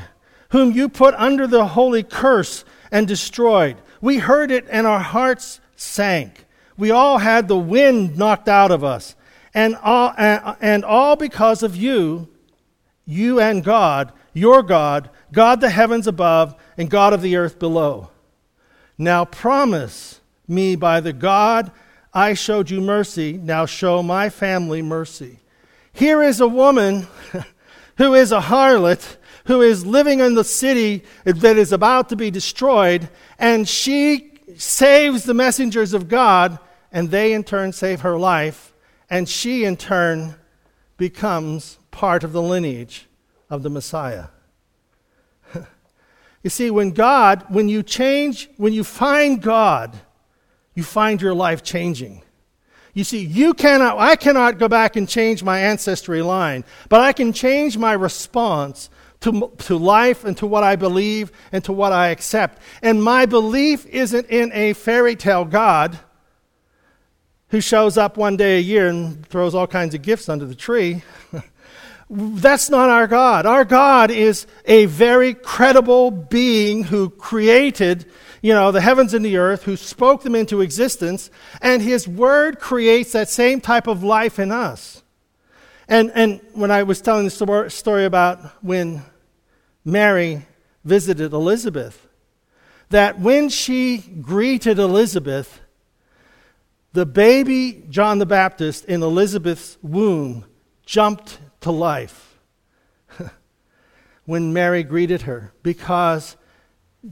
whom 0.49 0.71
you 0.71 0.89
put 0.89 1.13
under 1.15 1.47
the 1.47 1.67
holy 1.67 2.03
curse 2.03 2.65
and 2.91 3.07
destroyed. 3.07 3.77
We 4.01 4.17
heard 4.17 4.51
it 4.51 4.65
and 4.69 4.85
our 4.87 4.99
hearts 4.99 5.59
sank. 5.75 6.45
We 6.77 6.91
all 6.91 7.17
had 7.17 7.47
the 7.47 7.57
wind 7.57 8.17
knocked 8.17 8.47
out 8.47 8.71
of 8.71 8.83
us. 8.83 9.15
And 9.53 9.75
all, 9.77 10.13
and 10.17 10.85
all 10.85 11.15
because 11.15 11.63
of 11.63 11.75
you, 11.75 12.27
you 13.05 13.39
and 13.39 13.63
God, 13.63 14.11
your 14.33 14.61
God, 14.61 15.09
God 15.31 15.61
the 15.61 15.69
heavens 15.69 16.05
above 16.05 16.55
and 16.77 16.89
God 16.89 17.13
of 17.13 17.21
the 17.21 17.37
earth 17.37 17.57
below. 17.57 18.11
Now 18.97 19.25
promise 19.25 20.21
me 20.47 20.75
by 20.75 20.99
the 20.99 21.13
God 21.13 21.71
I 22.13 22.33
showed 22.33 22.69
you 22.69 22.81
mercy, 22.81 23.33
now 23.33 23.65
show 23.65 24.01
my 24.01 24.29
family 24.29 24.81
mercy. 24.81 25.39
Here 25.93 26.23
is 26.23 26.39
a 26.39 26.47
woman 26.47 27.07
who 27.97 28.13
is 28.13 28.31
a 28.31 28.41
harlot, 28.41 29.17
who 29.47 29.61
is 29.61 29.85
living 29.85 30.19
in 30.19 30.35
the 30.35 30.43
city 30.43 31.03
that 31.23 31.57
is 31.57 31.71
about 31.71 32.09
to 32.09 32.15
be 32.15 32.29
destroyed, 32.29 33.09
and 33.39 33.67
she 33.67 34.33
saves 34.57 35.23
the 35.23 35.33
messengers 35.33 35.93
of 35.93 36.09
God, 36.09 36.59
and 36.91 37.09
they 37.09 37.33
in 37.33 37.43
turn 37.43 37.71
save 37.71 38.01
her 38.01 38.17
life, 38.17 38.73
and 39.09 39.27
she 39.27 39.63
in 39.63 39.77
turn 39.77 40.35
becomes 40.97 41.79
part 41.91 42.25
of 42.25 42.33
the 42.33 42.41
lineage 42.41 43.07
of 43.49 43.63
the 43.63 43.69
Messiah. 43.69 44.27
you 46.43 46.49
see, 46.49 46.69
when 46.69 46.91
God, 46.91 47.45
when 47.47 47.69
you 47.69 47.83
change, 47.83 48.49
when 48.57 48.73
you 48.73 48.83
find 48.83 49.41
God, 49.41 49.97
you 50.75 50.83
find 50.83 51.21
your 51.21 51.33
life 51.33 51.63
changing. 51.63 52.21
You 52.93 53.05
see, 53.05 53.23
you 53.23 53.53
cannot, 53.53 53.97
I 53.97 54.17
cannot 54.17 54.57
go 54.57 54.67
back 54.67 54.97
and 54.97 55.07
change 55.07 55.41
my 55.41 55.59
ancestry 55.59 56.21
line, 56.21 56.65
but 56.89 56.99
I 56.99 57.13
can 57.13 57.31
change 57.31 57.77
my 57.77 57.93
response 57.93 58.89
to, 59.27 59.51
to 59.57 59.77
life 59.77 60.23
and 60.23 60.37
to 60.37 60.47
what 60.47 60.63
I 60.63 60.75
believe 60.75 61.31
and 61.51 61.63
to 61.65 61.73
what 61.73 61.91
I 61.91 62.09
accept. 62.09 62.61
And 62.81 63.03
my 63.03 63.25
belief 63.25 63.85
isn't 63.85 64.27
in 64.27 64.51
a 64.53 64.73
fairy 64.73 65.15
tale 65.15 65.45
God 65.45 65.99
who 67.49 67.61
shows 67.61 67.97
up 67.97 68.17
one 68.17 68.37
day 68.37 68.57
a 68.57 68.61
year 68.61 68.87
and 68.87 69.25
throws 69.25 69.53
all 69.53 69.67
kinds 69.67 69.93
of 69.93 70.01
gifts 70.01 70.29
under 70.29 70.45
the 70.45 70.55
tree. 70.55 71.03
That's 72.09 72.69
not 72.69 72.89
our 72.89 73.07
God. 73.07 73.45
Our 73.45 73.65
God 73.65 74.11
is 74.11 74.47
a 74.65 74.85
very 74.85 75.33
credible 75.33 76.09
being 76.09 76.83
who 76.83 77.09
created, 77.09 78.05
you 78.41 78.53
know, 78.53 78.71
the 78.71 78.79
heavens 78.81 79.13
and 79.13 79.25
the 79.25 79.37
earth, 79.37 79.63
who 79.63 79.75
spoke 79.75 80.23
them 80.23 80.35
into 80.35 80.61
existence, 80.61 81.29
and 81.61 81.81
his 81.81 82.07
word 82.07 82.59
creates 82.59 83.11
that 83.11 83.27
same 83.27 83.59
type 83.59 83.87
of 83.87 84.03
life 84.03 84.39
in 84.39 84.53
us. 84.53 85.03
And, 85.89 86.11
and 86.15 86.41
when 86.53 86.71
I 86.71 86.83
was 86.83 87.01
telling 87.01 87.25
the 87.25 87.69
story 87.69 88.05
about 88.05 88.39
when 88.61 89.03
Mary 89.87 90.45
visited 90.83 91.31
Elizabeth, 91.31 92.09
that 92.89 93.21
when 93.21 93.47
she 93.47 93.99
greeted 93.99 94.79
Elizabeth, 94.79 95.61
the 96.91 97.05
baby 97.05 97.85
John 97.89 98.19
the 98.19 98.25
Baptist 98.25 98.83
in 98.83 99.01
Elizabeth's 99.01 99.77
womb 99.81 100.43
jumped 100.85 101.39
to 101.61 101.71
life 101.71 102.37
when 104.25 104.51
Mary 104.51 104.83
greeted 104.83 105.21
her 105.21 105.53
because 105.63 106.35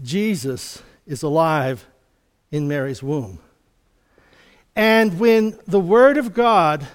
Jesus 0.02 0.84
is 1.08 1.24
alive 1.24 1.86
in 2.52 2.68
Mary's 2.68 3.02
womb. 3.02 3.40
And 4.76 5.18
when 5.18 5.58
the 5.66 5.80
Word 5.80 6.18
of 6.18 6.34
God 6.34 6.86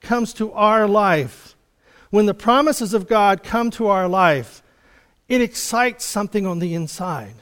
comes 0.00 0.32
to 0.34 0.52
our 0.52 0.86
life, 0.86 1.56
when 2.10 2.26
the 2.26 2.34
promises 2.34 2.94
of 2.94 3.08
God 3.08 3.42
come 3.42 3.72
to 3.72 3.88
our 3.88 4.06
life, 4.06 4.60
it 5.28 5.40
excites 5.40 6.04
something 6.04 6.46
on 6.46 6.58
the 6.58 6.74
inside. 6.74 7.34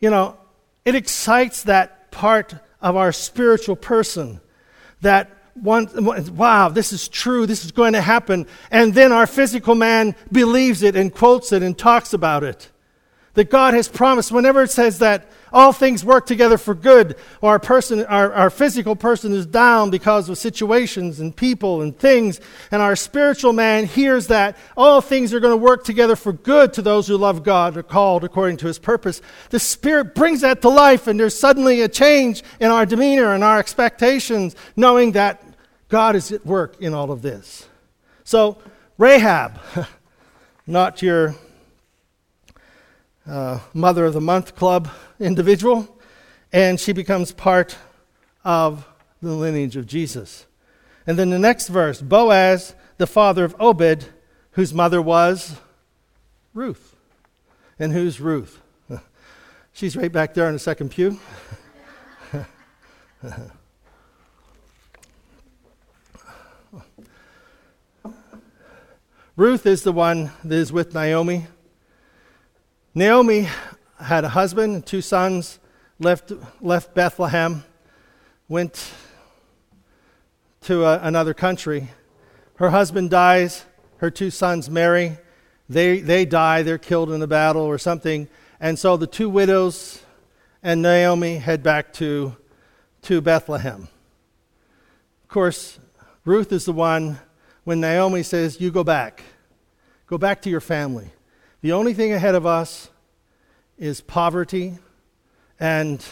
You 0.00 0.10
know, 0.10 0.36
it 0.84 0.94
excites 0.94 1.64
that 1.64 2.10
part 2.10 2.54
of 2.80 2.96
our 2.96 3.12
spiritual 3.12 3.76
person 3.76 4.40
that 5.00 5.30
wow, 5.60 6.68
this 6.68 6.92
is 6.92 7.08
true, 7.08 7.46
this 7.46 7.64
is 7.64 7.72
going 7.72 7.92
to 7.94 8.00
happen. 8.00 8.46
And 8.70 8.94
then 8.94 9.10
our 9.10 9.26
physical 9.26 9.74
man 9.74 10.14
believes 10.30 10.82
it 10.82 10.94
and 10.94 11.12
quotes 11.12 11.52
it 11.52 11.64
and 11.64 11.76
talks 11.76 12.12
about 12.12 12.44
it. 12.44 12.70
That 13.34 13.50
God 13.50 13.74
has 13.74 13.88
promised, 13.88 14.30
whenever 14.32 14.62
it 14.62 14.70
says 14.70 15.00
that 15.00 15.30
all 15.52 15.72
things 15.72 16.04
work 16.04 16.26
together 16.26 16.58
for 16.58 16.74
good, 16.74 17.16
or 17.40 17.50
our, 17.50 17.58
person, 17.58 18.04
our, 18.06 18.32
our 18.32 18.50
physical 18.50 18.96
person 18.96 19.32
is 19.32 19.46
down 19.46 19.90
because 19.90 20.28
of 20.28 20.38
situations 20.38 21.20
and 21.20 21.34
people 21.34 21.82
and 21.82 21.98
things, 21.98 22.40
and 22.70 22.82
our 22.82 22.96
spiritual 22.96 23.52
man 23.52 23.86
hears 23.86 24.28
that 24.28 24.56
all 24.76 25.00
things 25.00 25.32
are 25.32 25.40
going 25.40 25.52
to 25.52 25.56
work 25.56 25.84
together 25.84 26.16
for 26.16 26.32
good 26.32 26.72
to 26.74 26.82
those 26.82 27.06
who 27.06 27.16
love 27.16 27.42
God, 27.42 27.76
are 27.76 27.82
called 27.82 28.24
according 28.24 28.56
to 28.58 28.66
his 28.66 28.78
purpose. 28.78 29.20
The 29.50 29.60
Spirit 29.60 30.14
brings 30.14 30.40
that 30.42 30.62
to 30.62 30.68
life, 30.68 31.06
and 31.06 31.18
there's 31.18 31.38
suddenly 31.38 31.80
a 31.82 31.88
change 31.88 32.42
in 32.60 32.70
our 32.70 32.86
demeanor 32.86 33.34
and 33.34 33.42
our 33.42 33.58
expectations, 33.58 34.56
knowing 34.76 35.12
that 35.12 35.42
God 35.88 36.16
is 36.16 36.32
at 36.32 36.44
work 36.44 36.80
in 36.80 36.94
all 36.94 37.10
of 37.10 37.22
this. 37.22 37.66
So, 38.24 38.58
Rahab, 38.98 39.60
not 40.66 41.00
your 41.00 41.34
uh, 43.26 43.60
Mother 43.72 44.06
of 44.06 44.14
the 44.14 44.20
Month 44.20 44.54
Club 44.54 44.88
individual, 45.20 45.98
and 46.52 46.78
she 46.78 46.92
becomes 46.92 47.32
part 47.32 47.76
of 48.44 48.86
the 49.20 49.32
lineage 49.32 49.76
of 49.76 49.86
Jesus. 49.86 50.46
And 51.06 51.18
then 51.18 51.30
the 51.30 51.38
next 51.38 51.68
verse 51.68 52.00
Boaz, 52.02 52.74
the 52.98 53.06
father 53.06 53.44
of 53.44 53.56
Obed, 53.58 54.06
whose 54.52 54.74
mother 54.74 55.00
was 55.00 55.56
Ruth. 56.54 56.96
And 57.78 57.92
who's 57.92 58.20
Ruth? 58.20 58.60
She's 59.72 59.96
right 59.96 60.10
back 60.10 60.34
there 60.34 60.48
in 60.48 60.54
the 60.54 60.58
second 60.58 60.90
pew. 60.90 61.18
Ruth 69.36 69.66
is 69.66 69.82
the 69.84 69.92
one 69.92 70.32
that 70.42 70.56
is 70.56 70.72
with 70.72 70.94
Naomi. 70.94 71.46
Naomi 72.92 73.48
had 74.00 74.24
a 74.24 74.28
husband 74.28 74.74
and 74.74 74.86
two 74.86 75.00
sons, 75.00 75.58
left, 75.98 76.32
left 76.60 76.94
Bethlehem, 76.94 77.64
went 78.48 78.92
to 80.62 80.84
a, 80.84 81.00
another 81.00 81.34
country. 81.34 81.88
Her 82.56 82.70
husband 82.70 83.10
dies, 83.10 83.64
her 83.98 84.10
two 84.10 84.30
sons 84.30 84.70
marry. 84.70 85.18
They, 85.68 86.00
they 86.00 86.24
die, 86.24 86.62
they're 86.62 86.78
killed 86.78 87.10
in 87.10 87.20
the 87.20 87.26
battle 87.26 87.62
or 87.62 87.78
something. 87.78 88.28
And 88.60 88.78
so 88.78 88.96
the 88.96 89.06
two 89.06 89.28
widows 89.28 90.02
and 90.62 90.82
Naomi 90.82 91.36
head 91.36 91.62
back 91.62 91.92
to, 91.94 92.36
to 93.02 93.20
Bethlehem. 93.20 93.88
Of 95.22 95.28
course, 95.28 95.78
Ruth 96.24 96.52
is 96.52 96.64
the 96.64 96.72
one 96.72 97.18
when 97.64 97.80
Naomi 97.80 98.22
says, 98.22 98.60
You 98.60 98.70
go 98.70 98.82
back. 98.82 99.22
Go 100.06 100.18
back 100.18 100.42
to 100.42 100.50
your 100.50 100.60
family. 100.60 101.10
The 101.60 101.72
only 101.72 101.92
thing 101.92 102.12
ahead 102.12 102.34
of 102.34 102.46
us 102.46 102.88
is 103.78 104.00
poverty 104.00 104.78
and 105.58 106.04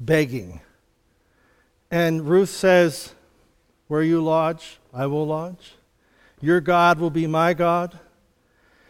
begging. 0.00 0.60
And 1.90 2.28
Ruth 2.28 2.50
says, 2.50 3.14
Where 3.86 4.02
you 4.02 4.22
lodge, 4.22 4.78
I 4.92 5.06
will 5.06 5.26
lodge. 5.26 5.74
Your 6.40 6.60
God 6.60 6.98
will 6.98 7.10
be 7.10 7.26
my 7.26 7.54
God. 7.54 7.98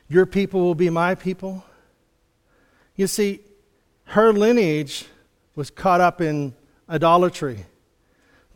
Your 0.08 0.26
people 0.26 0.60
will 0.60 0.74
be 0.74 0.90
my 0.90 1.14
people. 1.14 1.64
You 2.94 3.06
see, 3.06 3.40
her 4.04 4.32
lineage 4.32 5.06
was 5.54 5.70
caught 5.70 6.00
up 6.00 6.20
in 6.20 6.54
idolatry, 6.88 7.66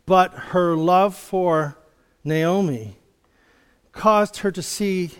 but 0.05 0.33
her 0.33 0.75
love 0.75 1.15
for 1.15 1.77
Naomi 2.23 2.97
caused 3.91 4.37
her 4.37 4.51
to 4.51 4.61
see 4.61 5.11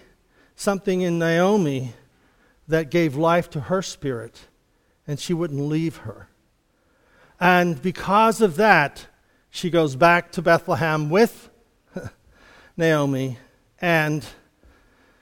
something 0.55 1.01
in 1.01 1.19
Naomi 1.19 1.93
that 2.71 2.89
gave 2.89 3.15
life 3.15 3.49
to 3.51 3.61
her 3.61 3.81
spirit, 3.81 4.47
and 5.05 5.19
she 5.19 5.33
wouldn't 5.33 5.61
leave 5.61 5.97
her. 5.97 6.27
And 7.39 7.81
because 7.81 8.41
of 8.41 8.55
that, 8.55 9.07
she 9.49 9.69
goes 9.69 9.95
back 9.95 10.31
to 10.33 10.41
Bethlehem 10.41 11.09
with 11.09 11.49
Naomi, 12.77 13.37
and 13.79 14.25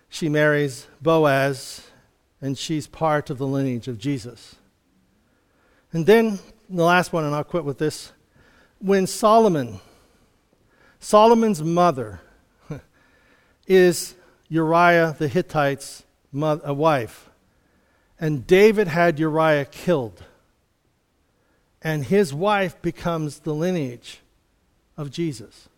she 0.09 0.29
marries 0.29 0.87
Boaz, 1.01 1.87
and 2.41 2.57
she's 2.57 2.87
part 2.87 3.29
of 3.29 3.37
the 3.37 3.47
lineage 3.47 3.87
of 3.87 3.97
Jesus. 3.97 4.55
And 5.91 6.05
then 6.05 6.39
the 6.69 6.83
last 6.83 7.11
one, 7.11 7.23
and 7.23 7.33
I'll 7.33 7.43
quit 7.43 7.65
with 7.65 7.79
this. 7.79 8.11
When 8.79 9.07
Solomon, 9.07 9.79
Solomon's 10.99 11.63
mother, 11.63 12.21
is 13.67 14.15
Uriah 14.49 15.15
the 15.17 15.27
Hittite's 15.27 16.03
mother, 16.31 16.73
wife. 16.73 17.28
And 18.19 18.45
David 18.45 18.87
had 18.87 19.19
Uriah 19.19 19.65
killed. 19.65 20.23
And 21.81 22.03
his 22.03 22.33
wife 22.33 22.81
becomes 22.81 23.39
the 23.39 23.53
lineage 23.53 24.19
of 24.97 25.11
Jesus. 25.11 25.69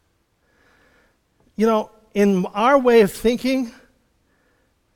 You 1.55 1.67
know, 1.67 1.91
in 2.13 2.45
our 2.47 2.79
way 2.79 3.01
of 3.01 3.11
thinking, 3.11 3.71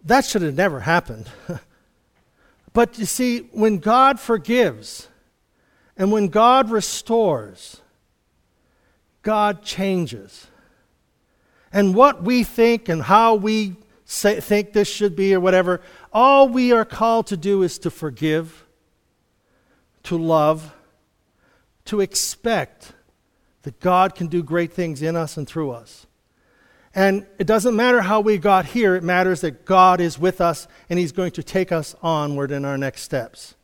that 0.03 0.25
should 0.25 0.41
have 0.41 0.55
never 0.55 0.79
happened. 0.79 1.29
but 2.73 2.97
you 2.97 3.05
see, 3.05 3.41
when 3.51 3.77
God 3.77 4.19
forgives 4.19 5.07
and 5.95 6.11
when 6.11 6.27
God 6.29 6.71
restores, 6.71 7.81
God 9.21 9.63
changes 9.63 10.47
and 11.71 11.93
what 11.93 12.23
we 12.23 12.43
think 12.43 12.89
and 12.89 13.01
how 13.01 13.35
we 13.35 13.75
say, 14.05 14.39
think 14.39 14.71
this 14.71 14.87
should 14.87 15.15
be 15.15 15.33
or 15.33 15.39
whatever, 15.39 15.81
all 16.13 16.47
we 16.47 16.71
are 16.71 16.85
called 16.85 17.27
to 17.27 17.37
do 17.37 17.63
is 17.63 17.79
to 17.79 17.89
forgive, 17.89 18.65
to 20.03 20.17
love, 20.17 20.73
to 21.85 21.99
expect 21.99 22.93
that 23.63 23.79
God 23.79 24.13
can 24.15 24.27
do 24.27 24.43
great 24.43 24.71
things 24.71 25.01
in 25.01 25.15
us 25.15 25.37
and 25.37 25.47
through 25.47 25.71
us. 25.71 26.05
And 26.93 27.25
it 27.39 27.47
doesn't 27.47 27.75
matter 27.75 28.01
how 28.01 28.21
we 28.21 28.37
got 28.37 28.65
here, 28.65 28.95
it 28.95 29.03
matters 29.03 29.41
that 29.41 29.65
God 29.65 29.99
is 29.99 30.17
with 30.17 30.39
us 30.39 30.67
and 30.89 30.97
He's 30.97 31.11
going 31.11 31.31
to 31.31 31.43
take 31.43 31.71
us 31.71 31.95
onward 32.01 32.51
in 32.51 32.63
our 32.63 32.77
next 32.77 33.01
steps. 33.01 33.55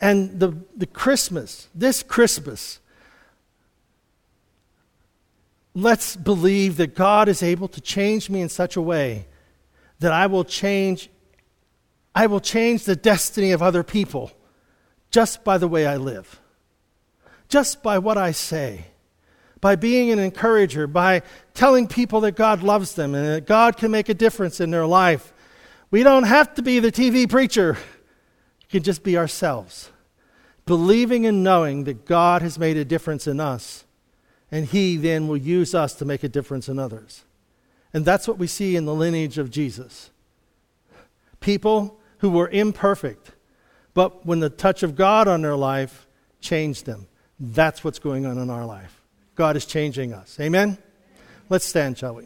And 0.00 0.38
the, 0.38 0.56
the 0.76 0.86
Christmas, 0.86 1.68
this 1.74 2.02
Christmas, 2.02 2.80
let's 5.74 6.14
believe 6.16 6.76
that 6.76 6.94
God 6.94 7.28
is 7.28 7.42
able 7.42 7.68
to 7.68 7.80
change 7.80 8.28
me 8.28 8.40
in 8.40 8.48
such 8.48 8.76
a 8.76 8.82
way 8.82 9.26
that 10.04 10.12
I 10.12 10.26
will 10.26 10.44
change 10.44 11.10
I 12.14 12.26
will 12.26 12.40
change 12.40 12.84
the 12.84 12.94
destiny 12.94 13.50
of 13.50 13.60
other 13.60 13.82
people 13.82 14.30
just 15.10 15.42
by 15.42 15.58
the 15.58 15.66
way 15.66 15.84
I 15.84 15.96
live. 15.96 16.40
Just 17.48 17.82
by 17.82 17.98
what 17.98 18.16
I 18.16 18.30
say. 18.30 18.86
by 19.64 19.76
being 19.76 20.10
an 20.10 20.18
encourager, 20.18 20.86
by 20.86 21.22
telling 21.54 21.88
people 21.88 22.20
that 22.20 22.36
God 22.36 22.62
loves 22.62 22.96
them 22.96 23.14
and 23.14 23.26
that 23.26 23.46
God 23.46 23.78
can 23.78 23.90
make 23.90 24.10
a 24.10 24.14
difference 24.14 24.60
in 24.60 24.70
their 24.70 24.84
life. 24.84 25.32
We 25.90 26.02
don't 26.02 26.24
have 26.24 26.52
to 26.56 26.62
be 26.62 26.80
the 26.80 26.92
TV 26.92 27.26
preacher, 27.26 27.78
we 28.60 28.66
can 28.68 28.82
just 28.82 29.02
be 29.02 29.16
ourselves, 29.16 29.90
believing 30.66 31.24
and 31.24 31.42
knowing 31.42 31.84
that 31.84 32.04
God 32.04 32.42
has 32.42 32.58
made 32.58 32.76
a 32.76 32.84
difference 32.84 33.26
in 33.26 33.40
us, 33.40 33.86
and 34.50 34.66
He 34.66 34.98
then 34.98 35.28
will 35.28 35.38
use 35.38 35.74
us 35.74 35.94
to 35.94 36.04
make 36.04 36.22
a 36.22 36.28
difference 36.28 36.68
in 36.68 36.78
others. 36.78 37.24
And 37.94 38.04
that's 38.04 38.28
what 38.28 38.38
we 38.38 38.48
see 38.48 38.76
in 38.76 38.84
the 38.84 38.94
lineage 38.94 39.38
of 39.38 39.50
Jesus. 39.50 40.10
People 41.40 41.98
who 42.18 42.28
were 42.28 42.48
imperfect, 42.48 43.30
but 43.94 44.26
when 44.26 44.40
the 44.40 44.50
touch 44.50 44.82
of 44.82 44.96
God 44.96 45.28
on 45.28 45.42
their 45.42 45.56
life 45.56 46.06
changed 46.40 46.86
them. 46.86 47.06
That's 47.40 47.82
what's 47.82 47.98
going 47.98 48.26
on 48.26 48.38
in 48.38 48.50
our 48.50 48.66
life. 48.66 49.00
God 49.34 49.56
is 49.56 49.66
changing 49.66 50.12
us. 50.12 50.38
Amen? 50.40 50.78
Let's 51.48 51.64
stand, 51.64 51.98
shall 51.98 52.14
we? 52.14 52.24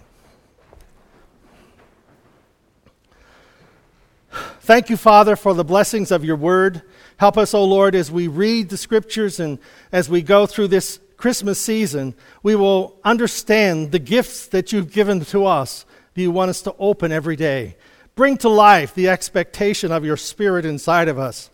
Thank 4.60 4.90
you, 4.90 4.98
Father, 4.98 5.34
for 5.34 5.54
the 5.54 5.64
blessings 5.64 6.10
of 6.10 6.24
your 6.24 6.36
word. 6.36 6.82
Help 7.16 7.38
us, 7.38 7.54
O 7.54 7.60
oh 7.60 7.64
Lord, 7.64 7.94
as 7.94 8.10
we 8.10 8.28
read 8.28 8.68
the 8.68 8.76
scriptures 8.76 9.40
and 9.40 9.58
as 9.90 10.10
we 10.10 10.20
go 10.20 10.46
through 10.46 10.68
this 10.68 11.00
Christmas 11.18 11.60
season, 11.60 12.14
we 12.42 12.54
will 12.54 12.98
understand 13.04 13.92
the 13.92 13.98
gifts 13.98 14.46
that 14.46 14.72
you've 14.72 14.92
given 14.92 15.20
to 15.26 15.44
us 15.44 15.84
that 16.14 16.22
you 16.22 16.30
want 16.30 16.48
us 16.48 16.62
to 16.62 16.74
open 16.78 17.12
every 17.12 17.36
day. 17.36 17.76
Bring 18.14 18.38
to 18.38 18.48
life 18.48 18.94
the 18.94 19.08
expectation 19.08 19.92
of 19.92 20.04
your 20.04 20.16
spirit 20.16 20.64
inside 20.64 21.08
of 21.08 21.18
us. 21.18 21.50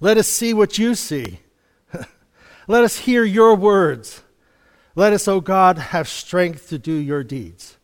Let 0.00 0.16
us 0.16 0.26
see 0.26 0.54
what 0.54 0.78
you 0.78 0.94
see. 0.94 1.40
Let 2.66 2.84
us 2.84 2.98
hear 2.98 3.22
your 3.22 3.54
words. 3.54 4.22
Let 4.94 5.12
us, 5.12 5.28
O 5.28 5.36
oh 5.36 5.40
God, 5.40 5.76
have 5.78 6.08
strength 6.08 6.70
to 6.70 6.78
do 6.78 6.92
your 6.92 7.22
deeds. 7.22 7.76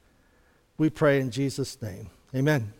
We 0.78 0.90
pray 0.90 1.20
in 1.20 1.30
Jesus' 1.30 1.80
name. 1.80 2.08
Amen. 2.34 2.72